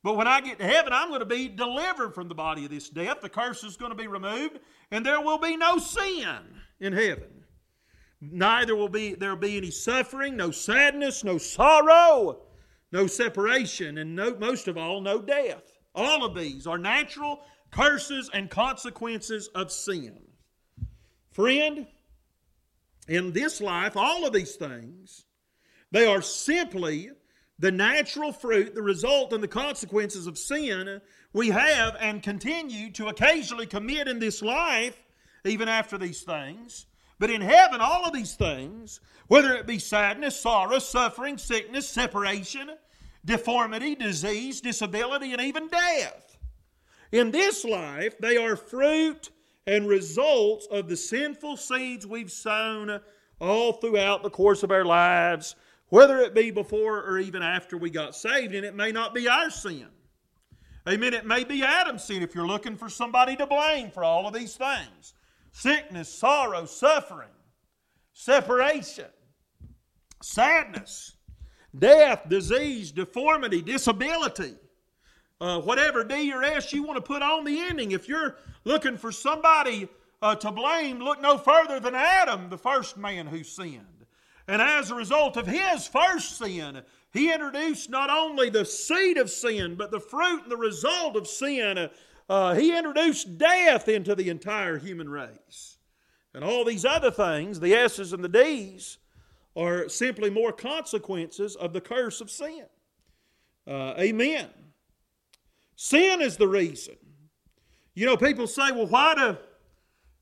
[0.03, 2.70] But when I get to heaven, I'm going to be delivered from the body of
[2.70, 3.20] this death.
[3.20, 4.59] The curse is going to be removed,
[4.90, 6.38] and there will be no sin
[6.80, 7.44] in heaven.
[8.20, 12.42] Neither will be there be any suffering, no sadness, no sorrow,
[12.92, 15.62] no separation, and no, most of all, no death.
[15.94, 17.40] All of these are natural
[17.70, 20.18] curses and consequences of sin.
[21.30, 21.86] Friend,
[23.09, 25.24] in this life, all of these things,
[25.90, 27.11] they are simply
[27.61, 31.00] the natural fruit, the result, and the consequences of sin
[31.32, 35.00] we have and continue to occasionally commit in this life,
[35.44, 36.86] even after these things.
[37.18, 42.70] But in heaven, all of these things, whether it be sadness, sorrow, suffering, sickness, separation,
[43.26, 46.38] deformity, disease, disability, and even death,
[47.12, 49.30] in this life, they are fruit
[49.66, 53.00] and results of the sinful seeds we've sown
[53.38, 55.56] all throughout the course of our lives
[55.91, 59.28] whether it be before or even after we got saved, and it may not be
[59.28, 59.86] our sin.
[60.88, 61.12] Amen.
[61.12, 64.32] It may be Adam's sin if you're looking for somebody to blame for all of
[64.32, 65.12] these things
[65.53, 67.28] sickness, sorrow, suffering,
[68.12, 69.07] separation,
[70.22, 71.16] sadness,
[71.78, 74.55] death, disease, deformity, disability.
[75.41, 77.93] Uh, whatever D or S you want to put on the ending.
[77.93, 79.88] If you're looking for somebody
[80.20, 83.99] uh, to blame, look no further than Adam, the first man who sinned.
[84.49, 86.82] And as a result of his first sin,
[87.12, 91.26] he introduced not only the seed of sin, but the fruit and the result of
[91.26, 91.91] sin.
[92.28, 95.78] Uh, he introduced death into the entire human race.
[96.32, 98.99] And all these other things, the S's and the D's,
[99.57, 102.66] are simply more consequences of the curse of sin.
[103.66, 104.49] Uh, amen.
[105.74, 106.97] Sin is the reason.
[107.95, 109.36] You know, people say, well, why do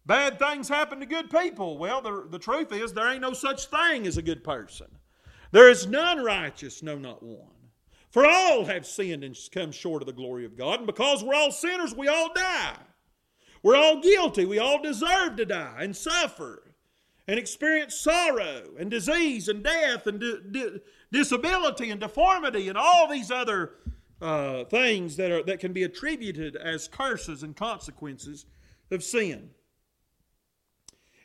[0.09, 1.77] Bad things happen to good people.
[1.77, 4.87] Well, the, the truth is, there ain't no such thing as a good person.
[5.53, 7.53] There is none righteous, no, not one.
[8.09, 10.79] For all have sinned and come short of the glory of God.
[10.79, 12.79] And because we're all sinners, we all die.
[13.63, 14.47] We're all guilty.
[14.47, 16.73] We all deserve to die and suffer
[17.27, 20.81] and experience sorrow and disease and death and di- di-
[21.13, 23.73] disability and deformity and all these other
[24.23, 28.47] uh, things that, are, that can be attributed as curses and consequences
[28.91, 29.51] of sin.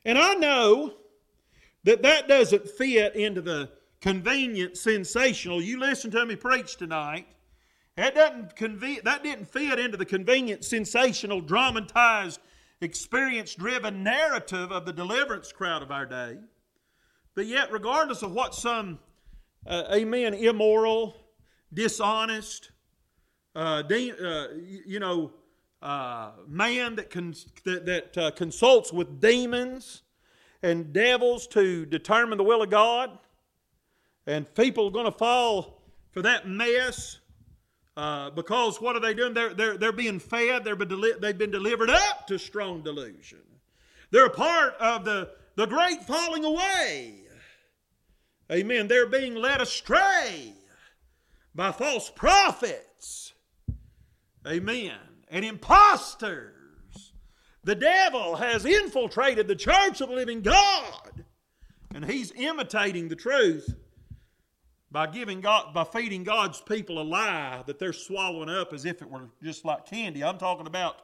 [0.06, 0.95] And I know
[1.84, 5.62] that that doesn't fit into the convenient, sensational.
[5.62, 7.28] You listen to me preach tonight.
[7.95, 12.39] That doesn't conve- that didn't fit into the convenient, sensational, dramatized,
[12.82, 16.38] experience-driven narrative of the deliverance crowd of our day.
[17.36, 18.99] But yet, regardless of what some,
[19.66, 21.16] uh, amen, immoral,
[21.74, 22.72] dishonest,
[23.56, 24.47] uh, de- uh,
[24.86, 25.32] you know,
[25.84, 30.02] uh, man that, cons- that, that uh, consults with demons
[30.64, 33.20] and devils to determine the will of God.
[34.26, 37.20] And people are going to fall for that mess
[37.98, 39.34] uh, because what are they doing?
[39.34, 43.42] They're, they're, they're being fed, they're been deli- they've been delivered up to strong delusion.
[44.10, 47.20] They're a part of the, the great falling away.
[48.50, 48.88] Amen.
[48.88, 50.54] They're being led astray
[51.54, 53.34] by false prophets.
[54.48, 56.54] Amen and imposters.
[57.64, 61.26] The devil has infiltrated the church of the living God,
[61.94, 63.74] and he's imitating the truth
[64.92, 69.02] by giving God by feeding God's people a lie that they're swallowing up as if
[69.02, 70.24] it were just like candy.
[70.24, 70.98] I'm talking about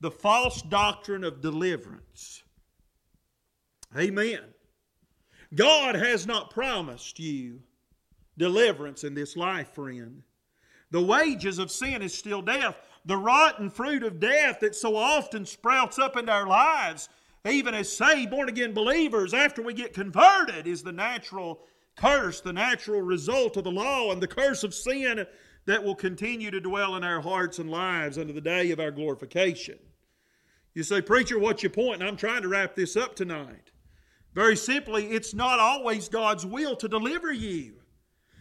[0.00, 2.44] the false doctrine of deliverance.
[3.98, 4.40] Amen.
[5.52, 7.60] God has not promised you
[8.38, 10.22] deliverance in this life, friend.
[10.92, 15.44] The wages of sin is still death the rotten fruit of death that so often
[15.44, 17.08] sprouts up into our lives,
[17.46, 21.60] even as saved, born again believers, after we get converted, is the natural
[21.96, 25.26] curse, the natural result of the law, and the curse of sin
[25.66, 28.90] that will continue to dwell in our hearts and lives unto the day of our
[28.90, 29.78] glorification.
[30.74, 32.00] You say, Preacher, what's your point?
[32.00, 33.70] And I'm trying to wrap this up tonight.
[34.34, 37.74] Very simply, it's not always God's will to deliver you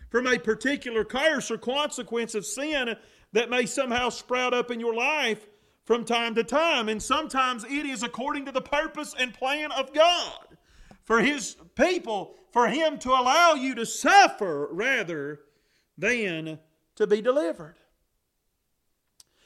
[0.10, 2.96] from a particular curse or consequence of sin
[3.34, 5.48] that may somehow sprout up in your life
[5.84, 6.88] from time to time.
[6.88, 10.48] And sometimes it is according to the purpose and plan of God
[11.04, 15.42] for His people, for Him to allow you to suffer rather
[15.98, 16.60] than
[16.96, 17.76] to be delivered.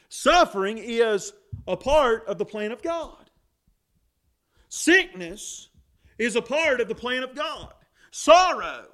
[0.09, 1.33] Suffering is
[1.67, 3.29] a part of the plan of God.
[4.69, 5.69] Sickness
[6.17, 7.73] is a part of the plan of God.
[8.11, 8.87] Sorrow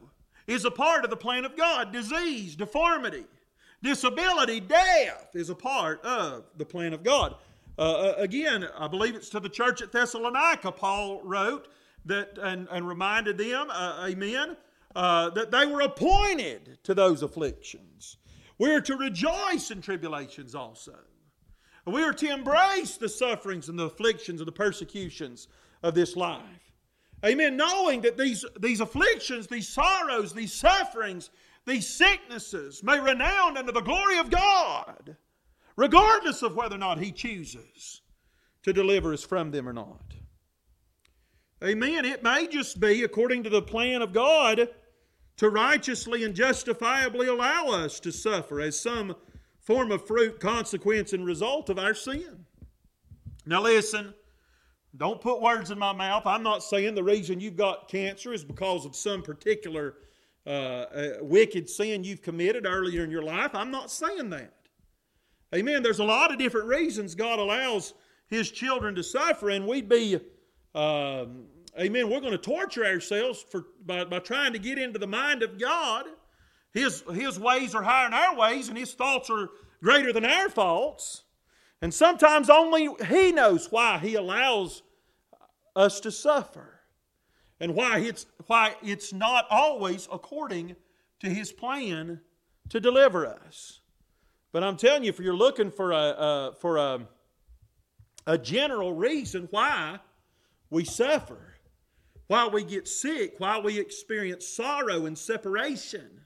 [0.47, 1.91] is a part of the plan of God.
[1.91, 3.25] Disease, deformity,
[3.83, 7.35] Disability, death, is a part of the plan of God.
[7.77, 11.67] Uh, again, I believe it's to the church at Thessalonica, Paul wrote
[12.05, 14.55] that and, and reminded them, uh, amen,
[14.95, 18.17] uh, that they were appointed to those afflictions.
[18.57, 20.95] We are to rejoice in tribulations also.
[21.85, 25.49] We are to embrace the sufferings and the afflictions and the persecutions
[25.81, 26.41] of this life.
[27.25, 27.57] Amen.
[27.57, 31.29] Knowing that these, these afflictions, these sorrows, these sufferings,
[31.65, 35.15] these sicknesses may renown unto the glory of God,
[35.75, 38.01] regardless of whether or not He chooses
[38.63, 40.13] to deliver us from them or not.
[41.63, 42.03] Amen.
[42.03, 44.67] It may just be according to the plan of God
[45.37, 49.15] to righteously and justifiably allow us to suffer as some
[49.61, 52.45] form of fruit, consequence, and result of our sin.
[53.45, 54.13] Now, listen,
[54.95, 56.27] don't put words in my mouth.
[56.27, 59.95] I'm not saying the reason you've got cancer is because of some particular
[60.45, 63.53] uh, uh, wicked sin you've committed earlier in your life.
[63.53, 64.53] I'm not saying that.
[65.55, 65.83] Amen.
[65.83, 67.93] There's a lot of different reasons God allows
[68.27, 70.19] His children to suffer, and we'd be
[70.75, 71.45] um,
[71.79, 72.07] Amen.
[72.09, 75.59] We're going to torture ourselves for, by, by trying to get into the mind of
[75.59, 76.05] God.
[76.71, 79.49] His, his ways are higher than our ways, and His thoughts are
[79.81, 81.23] greater than our thoughts.
[81.81, 84.83] And sometimes only He knows why He allows
[85.75, 86.72] us to suffer
[87.63, 90.75] and why it's, why it's not always according
[91.21, 92.19] to His plan
[92.67, 93.79] to deliver us.
[94.51, 97.07] But I'm telling you, if you're looking for a, a for a,
[98.27, 99.99] a general reason why
[100.69, 101.55] we suffer,
[102.27, 106.19] why we get sick, why we experience sorrow and separation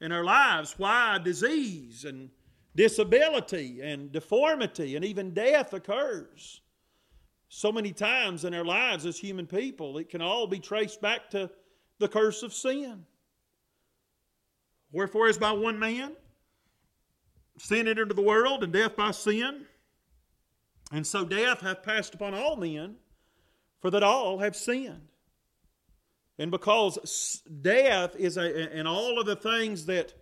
[0.00, 2.28] in our lives, why disease and
[2.74, 6.60] disability and deformity and even death occurs.
[7.56, 11.30] So many times in our lives as human people, it can all be traced back
[11.30, 11.48] to
[12.00, 13.06] the curse of sin.
[14.90, 16.16] Wherefore, as by one man
[17.58, 19.66] sin entered into the world, and death by sin,
[20.90, 22.96] and so death hath passed upon all men,
[23.80, 25.06] for that all have sinned.
[26.40, 30.12] And because death is a, and all of the things that,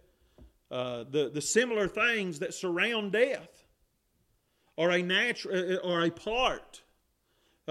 [0.70, 3.64] uh, the, the similar things that surround death
[4.76, 6.81] are a, natural, are uh, a part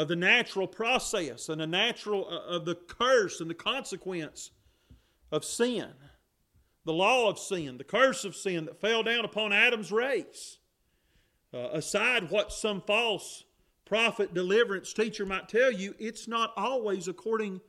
[0.02, 4.50] of the natural process and the natural uh, of the curse and the consequence
[5.32, 5.90] of sin.
[6.86, 10.58] The law of sin, the curse of sin that fell down upon Adam's race.
[11.54, 13.44] Uh, aside what some false
[13.86, 17.62] prophet, deliverance teacher might tell you, it's not always according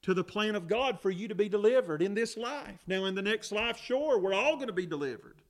[0.00, 2.78] to the plan of God for you to be delivered in this life.
[2.86, 5.42] Now, in the next life, sure, we're all going to be delivered.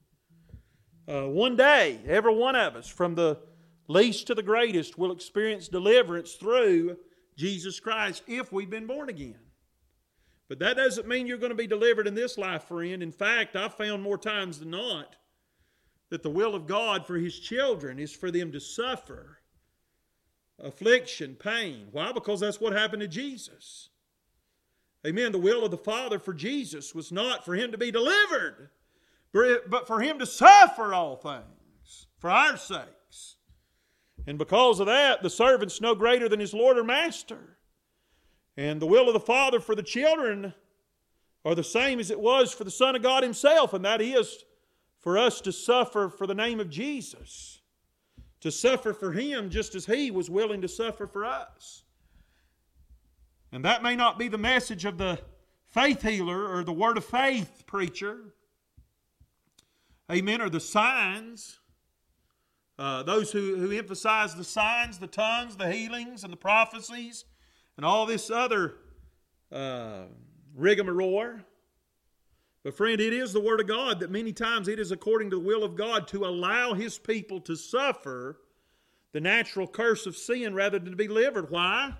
[1.06, 3.38] Uh, one day, every one of us, from the
[3.88, 6.96] least to the greatest, will experience deliverance through
[7.36, 9.38] Jesus Christ if we've been born again.
[10.48, 13.02] But that doesn't mean you're going to be delivered in this life, friend.
[13.02, 15.16] In fact, I've found more times than not
[16.10, 19.38] that the will of God for His children is for them to suffer
[20.62, 21.88] affliction, pain.
[21.92, 22.12] Why?
[22.12, 23.88] Because that's what happened to Jesus.
[25.06, 25.32] Amen.
[25.32, 28.70] The will of the Father for Jesus was not for him to be delivered,
[29.32, 32.88] but for him to suffer all things for our sakes.
[34.26, 37.58] And because of that, the servant's no greater than his Lord or Master.
[38.56, 40.54] And the will of the Father for the children
[41.44, 44.44] are the same as it was for the Son of God Himself, and that is
[44.98, 47.60] for us to suffer for the name of Jesus
[48.44, 51.82] to suffer for him just as he was willing to suffer for us.
[53.50, 55.18] And that may not be the message of the
[55.64, 58.34] faith healer or the word of faith preacher.
[60.12, 60.42] Amen.
[60.42, 61.58] Or the signs.
[62.78, 67.24] Uh, those who, who emphasize the signs, the tongues, the healings, and the prophecies,
[67.76, 68.74] and all this other
[69.52, 70.04] uh,
[70.56, 71.38] rigmarole.
[72.64, 75.36] But, friend, it is the Word of God that many times it is according to
[75.36, 78.38] the will of God to allow His people to suffer
[79.12, 81.50] the natural curse of sin rather than to be delivered.
[81.50, 81.92] Why?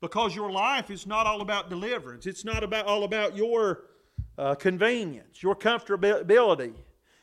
[0.00, 3.86] Because your life is not all about deliverance, it's not about, all about your
[4.38, 6.74] uh, convenience, your comfortability.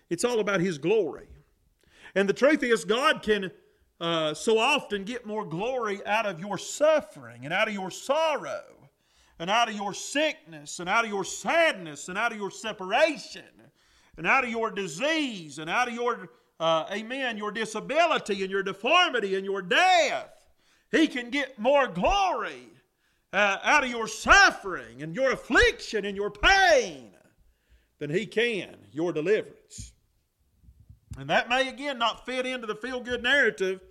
[0.09, 1.27] It's all about His glory.
[2.16, 3.51] And the truth is, God can
[3.99, 8.89] uh, so often get more glory out of your suffering and out of your sorrow
[9.39, 13.43] and out of your sickness and out of your sadness and out of your separation
[14.18, 18.64] and out of your disease and out of your, uh, amen, your disability and your
[18.64, 20.47] deformity and your death.
[20.91, 22.68] He can get more glory
[23.34, 27.12] uh, out of your suffering and your affliction and your pain
[27.99, 29.61] than he can your deliverance.
[31.18, 33.82] And that may again not fit into the feel good narrative,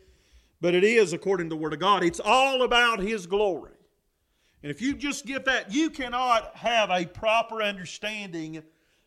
[0.61, 2.03] but it is according to the Word of God.
[2.03, 3.73] It's all about His glory.
[4.63, 8.63] And if you just get that, you cannot have a proper understanding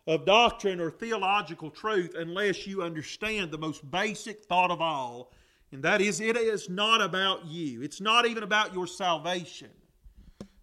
[0.08, 5.32] of doctrine or theological truth unless you understand the most basic thought of all,
[5.72, 7.82] And that is, it is not about you.
[7.82, 9.70] It's not even about your salvation.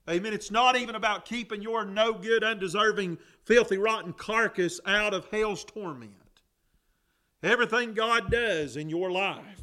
[0.09, 0.33] Amen.
[0.33, 5.65] It's not even about keeping your no good, undeserving, filthy, rotten carcass out of hell's
[5.65, 6.20] torment.
[7.43, 9.61] Everything God does in your life,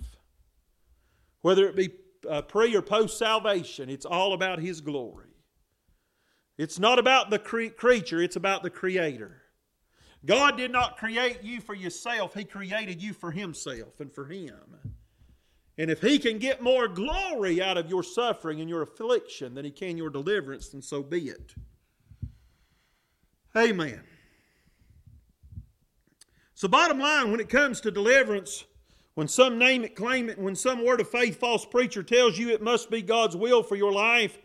[1.41, 1.91] whether it be
[2.27, 5.27] uh, pre or post salvation, it's all about His glory.
[6.57, 9.41] It's not about the cre- creature, it's about the Creator.
[10.25, 14.59] God did not create you for yourself, He created you for Himself and for Him.
[15.77, 19.65] And if He can get more glory out of your suffering and your affliction than
[19.65, 21.53] He can your deliverance, then so be it.
[23.55, 24.03] Amen.
[26.57, 28.63] So, bottom line, when it comes to deliverance,
[29.13, 32.49] when some name it, claim it, when some word of faith false preacher tells you
[32.49, 34.39] it must be God's will for your life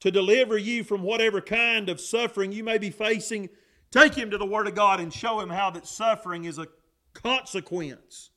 [0.00, 3.50] to deliver you from whatever kind of suffering you may be facing,
[3.90, 6.66] take him to the Word of God and show him how that suffering is a
[7.12, 8.30] consequence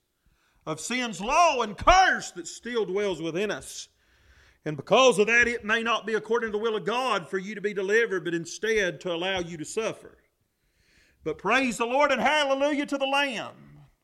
[0.66, 3.88] of sin's law and curse that still dwells within us.
[4.66, 7.38] And because of that, it may not be according to the will of God for
[7.38, 10.18] you to be delivered, but instead to allow you to suffer.
[11.24, 13.54] But praise the Lord and hallelujah to the Lamb.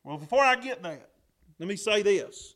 [0.04, 1.10] Well, before I get that,
[1.58, 2.54] let me say this.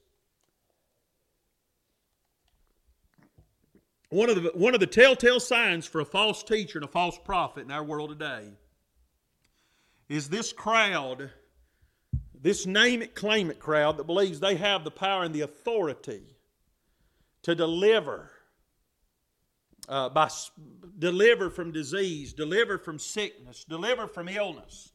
[4.08, 7.18] One of, the, one of the telltale signs for a false teacher and a false
[7.18, 8.52] prophet in our world today
[10.08, 11.30] is this crowd,
[12.40, 16.22] this name it, claim it crowd that believes they have the power and the authority
[17.42, 18.30] to deliver
[19.88, 20.30] uh, by
[20.98, 24.92] deliver from disease, deliver from sickness, deliver from illness,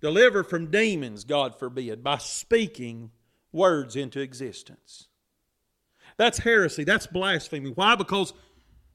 [0.00, 3.10] deliver from demons, God forbid, by speaking
[3.52, 5.08] words into existence.
[6.16, 6.84] That's heresy.
[6.84, 7.70] That's blasphemy.
[7.70, 7.94] Why?
[7.94, 8.32] Because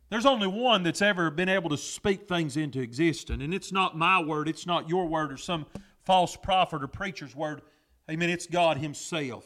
[0.10, 3.98] there's only one that's ever been able to speak things into existence, and it's not
[3.98, 5.66] my word, it's not your word, or some
[6.04, 7.62] false prophet or preacher's word.
[8.10, 8.30] Amen.
[8.30, 9.46] It's God Himself.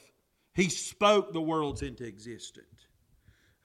[0.53, 2.65] He spoke the worlds into existence.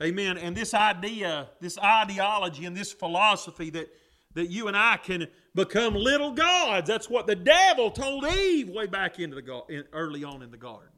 [0.02, 0.38] Amen.
[0.38, 3.88] And this idea, this ideology, and this philosophy that,
[4.34, 6.88] that you and I can become little gods.
[6.88, 10.88] That's what the devil told Eve way back into the early on in the garden.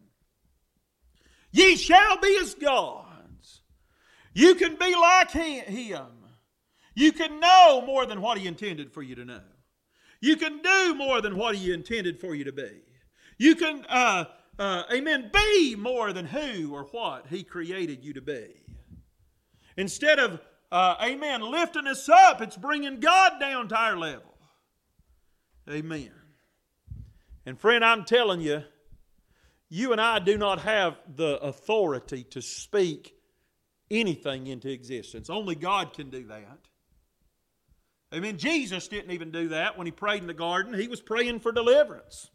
[1.52, 3.62] Ye shall be as gods.
[4.34, 6.12] You can be like him.
[6.94, 9.40] You can know more than what he intended for you to know.
[10.20, 12.82] You can do more than what he intended for you to be.
[13.38, 14.24] You can, uh,
[14.58, 18.65] uh, amen, be more than who or what he created you to be.
[19.76, 20.40] Instead of,
[20.72, 24.34] uh, amen, lifting us up, it's bringing God down to our level.
[25.68, 26.12] Amen.
[27.44, 28.62] And friend, I'm telling you,
[29.68, 33.14] you and I do not have the authority to speak
[33.90, 35.28] anything into existence.
[35.28, 36.58] Only God can do that.
[38.14, 38.38] Amen.
[38.38, 40.74] Jesus didn't even do that when he prayed in the garden.
[40.74, 42.30] He was praying for deliverance.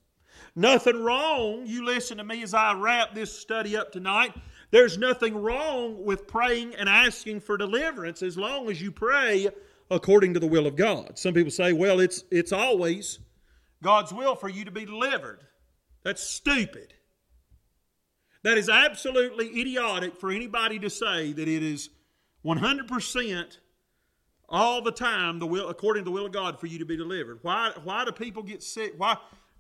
[0.55, 1.65] Nothing wrong.
[1.65, 4.33] You listen to me as I wrap this study up tonight.
[4.71, 9.49] There's nothing wrong with praying and asking for deliverance as long as you pray
[9.89, 11.19] according to the will of God.
[11.19, 13.19] Some people say, well, it's, it's always
[13.83, 15.41] God's will for you to be delivered.
[16.03, 16.93] That's stupid.
[18.43, 21.89] That is absolutely idiotic for anybody to say that it is
[22.45, 23.57] 100%
[24.49, 26.97] all the time the will according to the will of God for you to be
[26.97, 27.39] delivered.
[27.41, 28.93] Why why do people get sick?
[28.97, 29.17] Why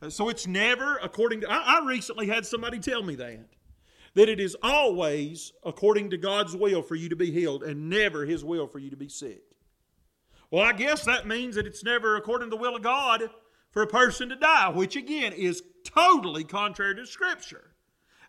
[0.09, 3.45] so it's never according to I, I recently had somebody tell me that
[4.13, 8.25] that it is always according to God's will for you to be healed and never
[8.25, 9.43] His will for you to be sick.
[10.49, 13.29] Well, I guess that means that it's never according to the will of God
[13.71, 17.71] for a person to die, which again is totally contrary to Scripture.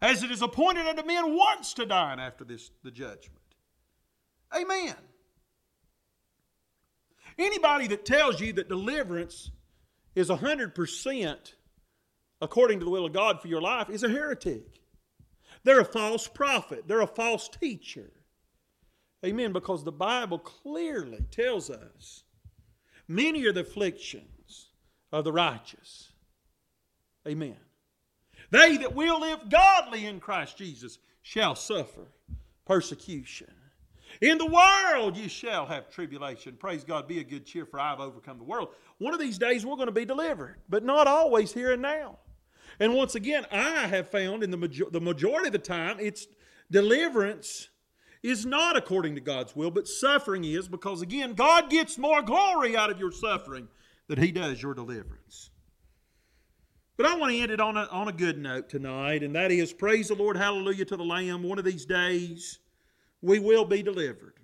[0.01, 3.39] As it is appointed unto men once to die, and after this, the judgment.
[4.55, 4.95] Amen.
[7.39, 9.51] Anybody that tells you that deliverance
[10.15, 11.53] is 100%
[12.41, 14.82] according to the will of God for your life is a heretic.
[15.65, 18.11] They're a false prophet, they're a false teacher.
[19.25, 19.53] Amen.
[19.53, 22.25] Because the Bible clearly tells us
[23.07, 24.69] many are the afflictions
[25.13, 26.09] of the righteous.
[27.27, 27.57] Amen.
[28.51, 32.07] They that will live godly in Christ Jesus shall suffer
[32.67, 33.53] persecution.
[34.21, 36.57] In the world you shall have tribulation.
[36.59, 38.69] Praise God, be a good cheer, for I have overcome the world.
[38.99, 42.19] One of these days we're going to be delivered, but not always here and now.
[42.81, 46.27] And once again, I have found in the, major- the majority of the time, it's
[46.71, 47.69] deliverance
[48.23, 52.77] is not according to God's will, but suffering is because, again, God gets more glory
[52.77, 53.69] out of your suffering
[54.09, 55.51] than He does your deliverance.
[56.97, 59.51] But I want to end it on a, on a good note tonight, and that
[59.51, 61.43] is praise the Lord, hallelujah to the Lamb.
[61.43, 62.61] One of these days,
[63.21, 64.35] we will be delivered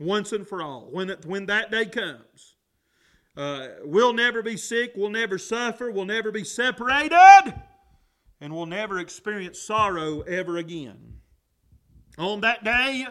[0.00, 0.88] once and for all.
[0.90, 2.56] When, when that day comes,
[3.36, 7.54] uh, we'll never be sick, we'll never suffer, we'll never be separated
[8.40, 11.14] and will never experience sorrow ever again.
[12.18, 13.06] On that day,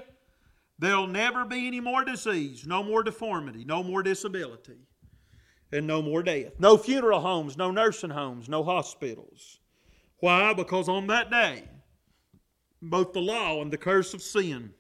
[0.78, 4.88] there'll never be any more disease, no more deformity, no more disability,
[5.72, 6.54] and no more death.
[6.60, 9.60] No funeral homes, no nursing homes, no hospitals.
[10.20, 10.54] Why?
[10.54, 11.64] Because on that day,
[12.82, 14.74] both the law and the curse of sin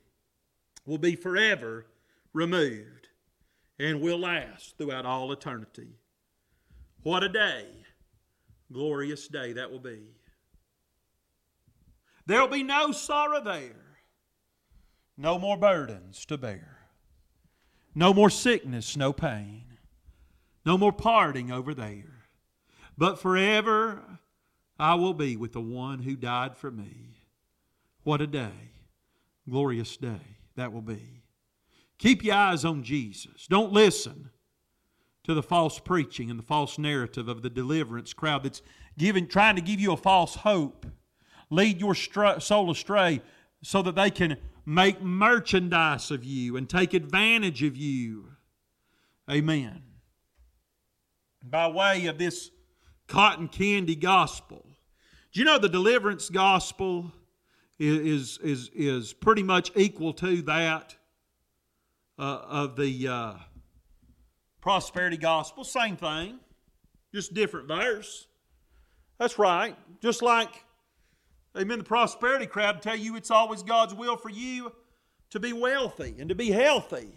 [0.85, 1.85] will be forever
[2.33, 3.07] removed
[3.77, 5.95] and will last throughout all eternity.
[7.03, 7.65] What a day,
[8.71, 10.01] glorious day that will be.
[12.29, 13.97] There will be no sorrow there,
[15.17, 16.77] no more burdens to bear,
[17.95, 19.63] no more sickness, no pain,
[20.63, 22.27] no more parting over there,
[22.95, 24.19] but forever
[24.77, 27.25] I will be with the one who died for me.
[28.03, 28.73] What a day,
[29.49, 31.23] glorious day that will be.
[31.97, 33.47] Keep your eyes on Jesus.
[33.47, 34.29] Don't listen
[35.23, 38.61] to the false preaching and the false narrative of the deliverance crowd that's
[38.99, 40.85] giving, trying to give you a false hope
[41.49, 43.21] lead your soul astray
[43.61, 48.27] so that they can make merchandise of you and take advantage of you.
[49.29, 49.81] Amen.
[51.43, 52.51] By way of this
[53.07, 54.65] cotton candy gospel.
[55.31, 57.11] Do you know the deliverance gospel
[57.77, 60.95] is, is, is pretty much equal to that
[62.17, 63.33] uh, of the uh,
[64.61, 65.63] prosperity gospel?
[65.63, 66.39] Same thing,
[67.13, 68.27] just different verse.
[69.17, 69.75] That's right.
[70.01, 70.63] Just like
[71.57, 71.79] Amen.
[71.79, 74.71] The prosperity crowd tell you it's always God's will for you
[75.31, 77.13] to be wealthy and to be healthy.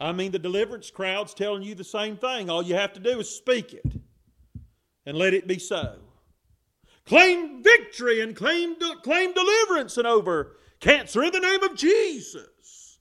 [0.00, 2.50] I mean, the deliverance crowd's telling you the same thing.
[2.50, 3.86] All you have to do is speak it
[5.06, 5.98] and let it be so.
[7.06, 12.98] Claim victory and claim, claim deliverance and over cancer in the name of Jesus.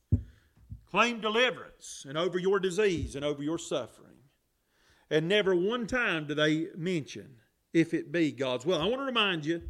[0.91, 4.17] Claim deliverance and over your disease and over your suffering.
[5.09, 7.37] And never one time do they mention
[7.73, 8.79] if it be God's will.
[8.79, 9.61] I want to remind you,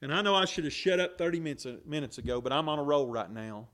[0.00, 2.78] and I know I should have shut up 30 minutes, minutes ago, but I'm on
[2.78, 3.68] a roll right now.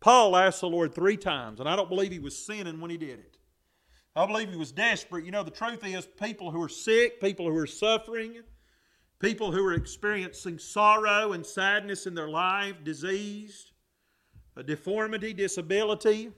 [0.00, 2.96] Paul asked the Lord three times, and I don't believe he was sinning when he
[2.96, 3.38] did it.
[4.14, 5.24] I believe he was desperate.
[5.24, 8.42] You know, the truth is, people who are sick, people who are suffering,
[9.20, 13.70] people who are experiencing sorrow and sadness in their life, diseased,
[14.56, 16.30] a deformity, disability.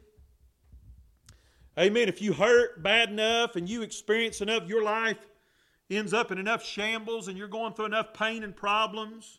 [1.76, 2.08] Amen.
[2.08, 5.18] If you hurt bad enough and you experience enough, your life
[5.96, 9.38] ends up in enough shambles and you're going through enough pain and problems,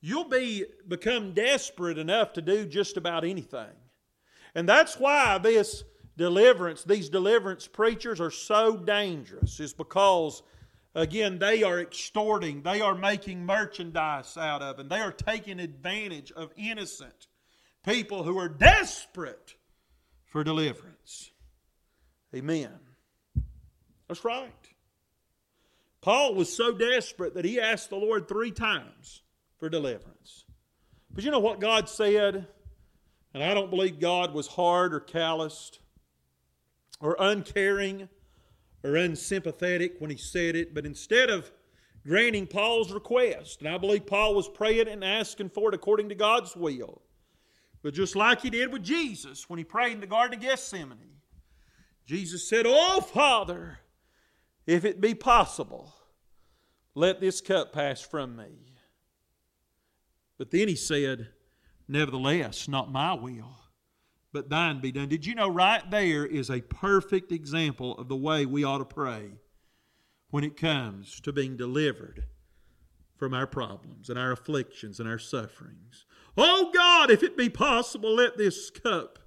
[0.00, 3.70] you'll be become desperate enough to do just about anything.
[4.54, 5.84] And that's why this
[6.16, 10.42] deliverance, these deliverance preachers are so dangerous, is because
[10.94, 16.32] again, they are extorting, they are making merchandise out of, and they are taking advantage
[16.32, 17.28] of innocent
[17.84, 19.54] people who are desperate
[20.24, 21.30] for deliverance.
[22.34, 22.72] Amen.
[24.08, 24.52] That's right.
[26.02, 29.22] Paul was so desperate that he asked the Lord three times
[29.58, 30.44] for deliverance.
[31.14, 32.48] But you know what God said?
[33.32, 35.78] And I don't believe God was hard or calloused
[37.00, 38.08] or uncaring
[38.84, 41.50] or unsympathetic when he said it, but instead of
[42.06, 46.14] granting Paul's request, and I believe Paul was praying and asking for it according to
[46.16, 47.00] God's will,
[47.82, 51.20] but just like he did with Jesus when he prayed in the Garden of Gethsemane,
[52.06, 53.78] Jesus said, Oh, Father,
[54.66, 55.94] if it be possible,
[56.94, 58.74] let this cup pass from me.
[60.38, 61.28] But then he said,
[61.88, 63.56] Nevertheless, not my will,
[64.32, 65.08] but thine be done.
[65.08, 68.84] Did you know right there is a perfect example of the way we ought to
[68.84, 69.32] pray
[70.30, 72.24] when it comes to being delivered
[73.16, 76.06] from our problems and our afflictions and our sufferings?
[76.36, 79.18] Oh God, if it be possible, let this cup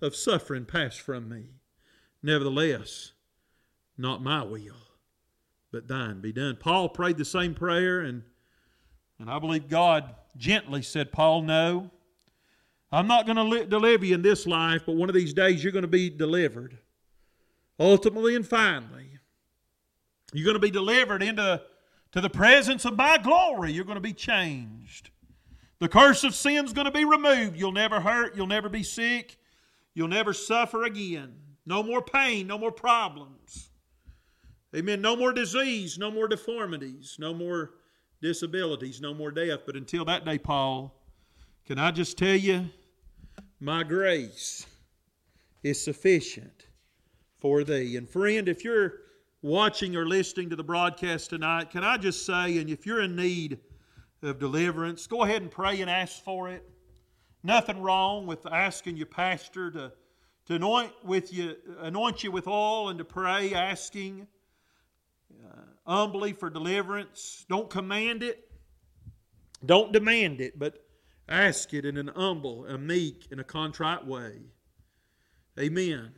[0.00, 1.50] of suffering pass from me.
[2.22, 3.12] Nevertheless,
[3.98, 4.76] not my will,
[5.72, 6.56] but thine be done.
[6.56, 8.22] Paul prayed the same prayer, and,
[9.18, 11.90] and I believe God gently said, Paul, no.
[12.90, 15.62] I'm not going to li- deliver you in this life, but one of these days
[15.62, 16.78] you're going to be delivered.
[17.78, 19.18] Ultimately and finally,
[20.32, 21.60] you're going to be delivered into
[22.12, 23.72] to the presence of my glory.
[23.72, 25.10] You're going to be changed.
[25.78, 27.56] The curse of sin's going to be removed.
[27.56, 28.34] You'll never hurt.
[28.34, 29.36] You'll never be sick.
[29.94, 31.34] You'll never suffer again.
[31.66, 33.67] No more pain, no more problems.
[34.76, 35.00] Amen.
[35.00, 37.72] No more disease, no more deformities, no more
[38.20, 39.60] disabilities, no more death.
[39.64, 40.94] But until that day, Paul,
[41.66, 42.68] can I just tell you,
[43.60, 44.66] my grace
[45.62, 46.66] is sufficient
[47.38, 47.96] for thee.
[47.96, 48.94] And friend, if you're
[49.42, 53.16] watching or listening to the broadcast tonight, can I just say, and if you're in
[53.16, 53.58] need
[54.22, 56.68] of deliverance, go ahead and pray and ask for it.
[57.42, 59.92] Nothing wrong with asking your pastor to
[60.48, 64.26] to anoint with you, anoint you with oil, and to pray, asking
[65.88, 67.46] humbly for deliverance.
[67.48, 68.50] Don't command it,
[69.64, 70.84] don't demand it, but
[71.28, 74.40] Ask it in an humble, a meek, and a contrite way.
[75.58, 76.12] Amen.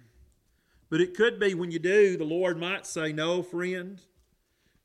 [0.88, 4.00] But it could be when you do, the Lord might say, No, friend.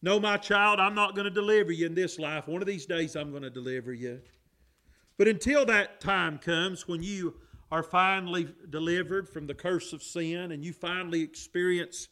[0.01, 2.47] No, my child, I'm not going to deliver you in this life.
[2.47, 4.21] One of these days, I'm going to deliver you.
[5.17, 7.35] But until that time comes when you
[7.71, 12.07] are finally delivered from the curse of sin and you finally experience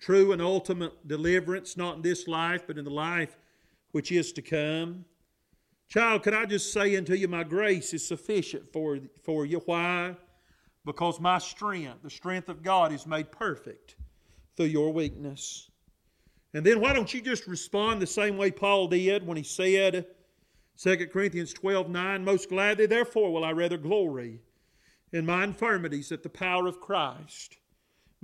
[0.00, 3.36] true and ultimate deliverance, not in this life, but in the life
[3.92, 5.04] which is to come.
[5.88, 9.62] Child, can I just say unto you, my grace is sufficient for, for you.
[9.66, 10.16] Why?
[10.84, 13.96] Because my strength, the strength of God, is made perfect
[14.56, 15.70] through your weakness.
[16.52, 20.06] And then why don't you just respond the same way Paul did when he said,
[20.80, 24.40] 2 Corinthians 12 9, Most gladly, therefore, will I rather glory
[25.12, 27.56] in my infirmities that the power of Christ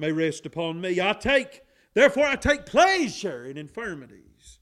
[0.00, 1.00] may rest upon me.
[1.00, 1.62] I take,
[1.94, 4.58] therefore, I take pleasure in infirmities,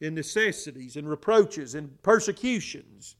[0.00, 3.16] in necessities, in reproaches, in persecutions,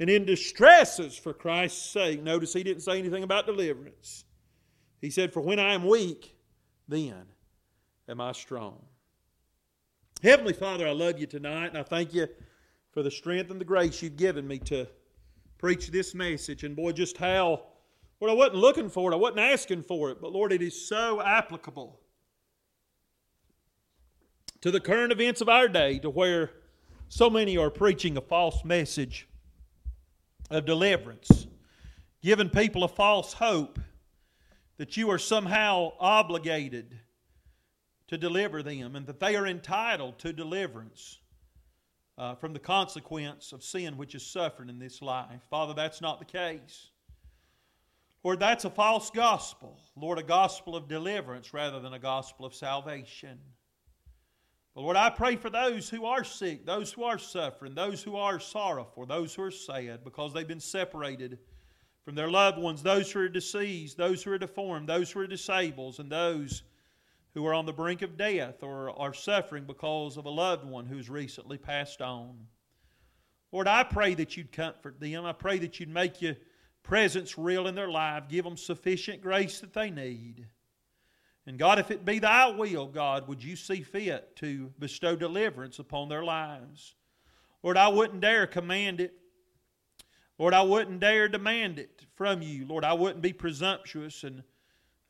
[0.00, 2.22] and in distresses for Christ's sake.
[2.22, 4.24] Notice he didn't say anything about deliverance.
[5.00, 6.36] He said, For when I am weak,
[6.88, 7.26] then
[8.08, 8.80] am I strong.
[10.22, 12.28] Heavenly Father, I love you tonight, and I thank you
[12.92, 14.86] for the strength and the grace you've given me to
[15.58, 16.64] preach this message.
[16.64, 17.62] And boy, just how,
[18.22, 20.86] Lord, I wasn't looking for it, I wasn't asking for it, but Lord, it is
[20.86, 21.98] so applicable
[24.60, 26.52] to the current events of our day to where
[27.08, 29.26] so many are preaching a false message
[30.52, 31.48] of deliverance,
[32.22, 33.80] giving people a false hope
[34.76, 37.00] that you are somehow obligated
[38.06, 41.18] to deliver them and that they are entitled to deliverance
[42.18, 45.40] uh, from the consequence of sin which is suffered in this life.
[45.50, 46.91] Father, that's not the case.
[48.24, 49.78] Lord, that's a false gospel.
[49.96, 53.38] Lord, a gospel of deliverance rather than a gospel of salvation.
[54.74, 58.16] But Lord, I pray for those who are sick, those who are suffering, those who
[58.16, 61.38] are sorrowful, those who are sad because they've been separated
[62.04, 65.26] from their loved ones, those who are deceased, those who are deformed, those who are
[65.26, 66.62] disabled, and those
[67.34, 70.86] who are on the brink of death or are suffering because of a loved one
[70.86, 72.46] who's recently passed on.
[73.52, 75.26] Lord, I pray that you'd comfort them.
[75.26, 76.36] I pray that you'd make your
[76.82, 80.46] presence real in their life, give them sufficient grace that they need.
[81.46, 85.78] And God, if it be thy will, God, would you see fit to bestow deliverance
[85.78, 86.94] upon their lives?
[87.62, 89.14] Lord, I wouldn't dare command it.
[90.38, 92.66] Lord, I wouldn't dare demand it from you.
[92.66, 94.42] Lord, I wouldn't be presumptuous and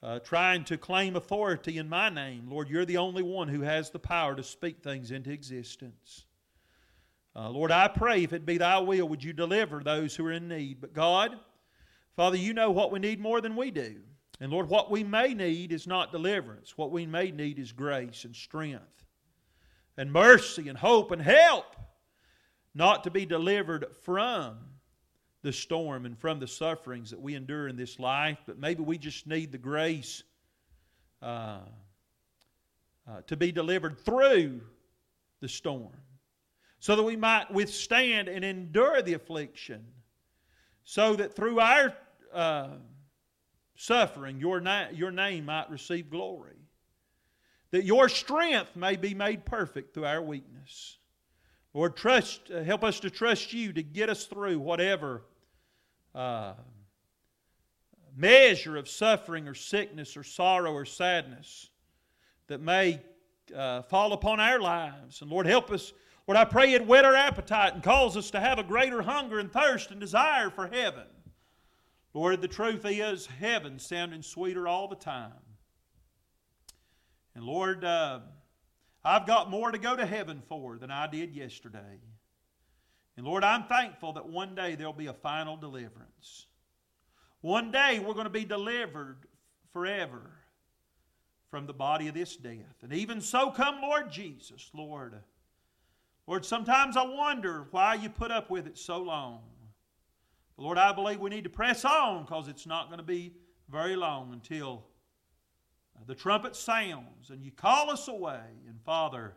[0.03, 2.49] uh, trying to claim authority in my name.
[2.51, 6.24] Lord, you're the only one who has the power to speak things into existence.
[7.36, 10.32] Uh, Lord, I pray if it be thy will, would you deliver those who are
[10.32, 10.81] in need.
[10.81, 11.39] But God,
[12.16, 13.97] Father, you know what we need more than we do.
[14.40, 16.76] And Lord, what we may need is not deliverance.
[16.76, 19.05] What we may need is grace and strength
[19.97, 21.76] and mercy and hope and help,
[22.74, 24.59] not to be delivered from
[25.43, 28.97] the storm and from the sufferings that we endure in this life, but maybe we
[28.97, 30.22] just need the grace
[31.20, 31.59] uh,
[33.09, 34.60] uh, to be delivered through
[35.40, 35.93] the storm
[36.78, 39.84] so that we might withstand and endure the affliction,
[40.85, 41.95] so that through our
[42.33, 42.69] uh,
[43.77, 46.57] suffering, your, na- your name might receive glory,
[47.71, 50.99] that your strength may be made perfect through our weakness.
[51.75, 55.23] Lord, trust, uh, help us to trust you to get us through whatever
[56.15, 56.53] uh,
[58.15, 61.71] measure of suffering or sickness or sorrow or sadness
[62.49, 63.01] that may
[63.57, 65.23] uh, fall upon our lives.
[65.23, 65.93] And Lord, help us.
[66.27, 69.39] Lord, I pray it whet our appetite and cause us to have a greater hunger
[69.39, 71.07] and thirst and desire for heaven.
[72.15, 75.32] Lord, the truth is, heaven sounding sweeter all the time.
[77.35, 78.20] And Lord, uh,
[79.05, 82.01] I've got more to go to heaven for than I did yesterday.
[83.16, 86.47] And Lord, I'm thankful that one day there'll be a final deliverance.
[87.40, 89.27] One day we're going to be delivered
[89.73, 90.31] forever
[91.51, 92.82] from the body of this death.
[92.82, 95.15] And even so come Lord Jesus, Lord.
[96.27, 99.40] Lord, sometimes I wonder why you put up with it so long.
[100.57, 103.35] But Lord, I believe we need to press on because it's not going to be
[103.69, 104.85] very long until
[106.07, 108.43] the trumpet sounds and you call us away.
[108.69, 109.35] And Father,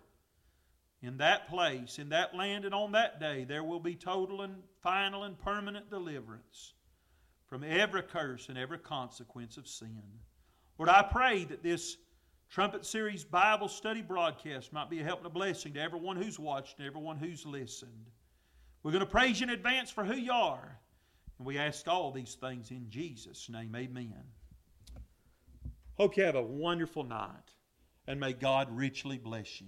[1.02, 4.56] in that place, in that land, and on that day, there will be total and
[4.82, 6.74] final and permanent deliverance
[7.48, 10.02] from every curse and every consequence of sin.
[10.78, 11.98] Lord, I pray that this
[12.50, 16.40] Trumpet Series Bible study broadcast might be a help and a blessing to everyone who's
[16.40, 18.12] watched and everyone who's listened.
[18.84, 20.80] We're going to praise you in advance for who you are.
[21.38, 23.76] And we ask all these things in Jesus' name.
[23.76, 24.24] Amen.
[25.96, 27.52] Hope you have a wonderful night.
[28.08, 29.68] And may God richly bless you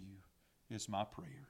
[0.70, 1.47] is my prayer.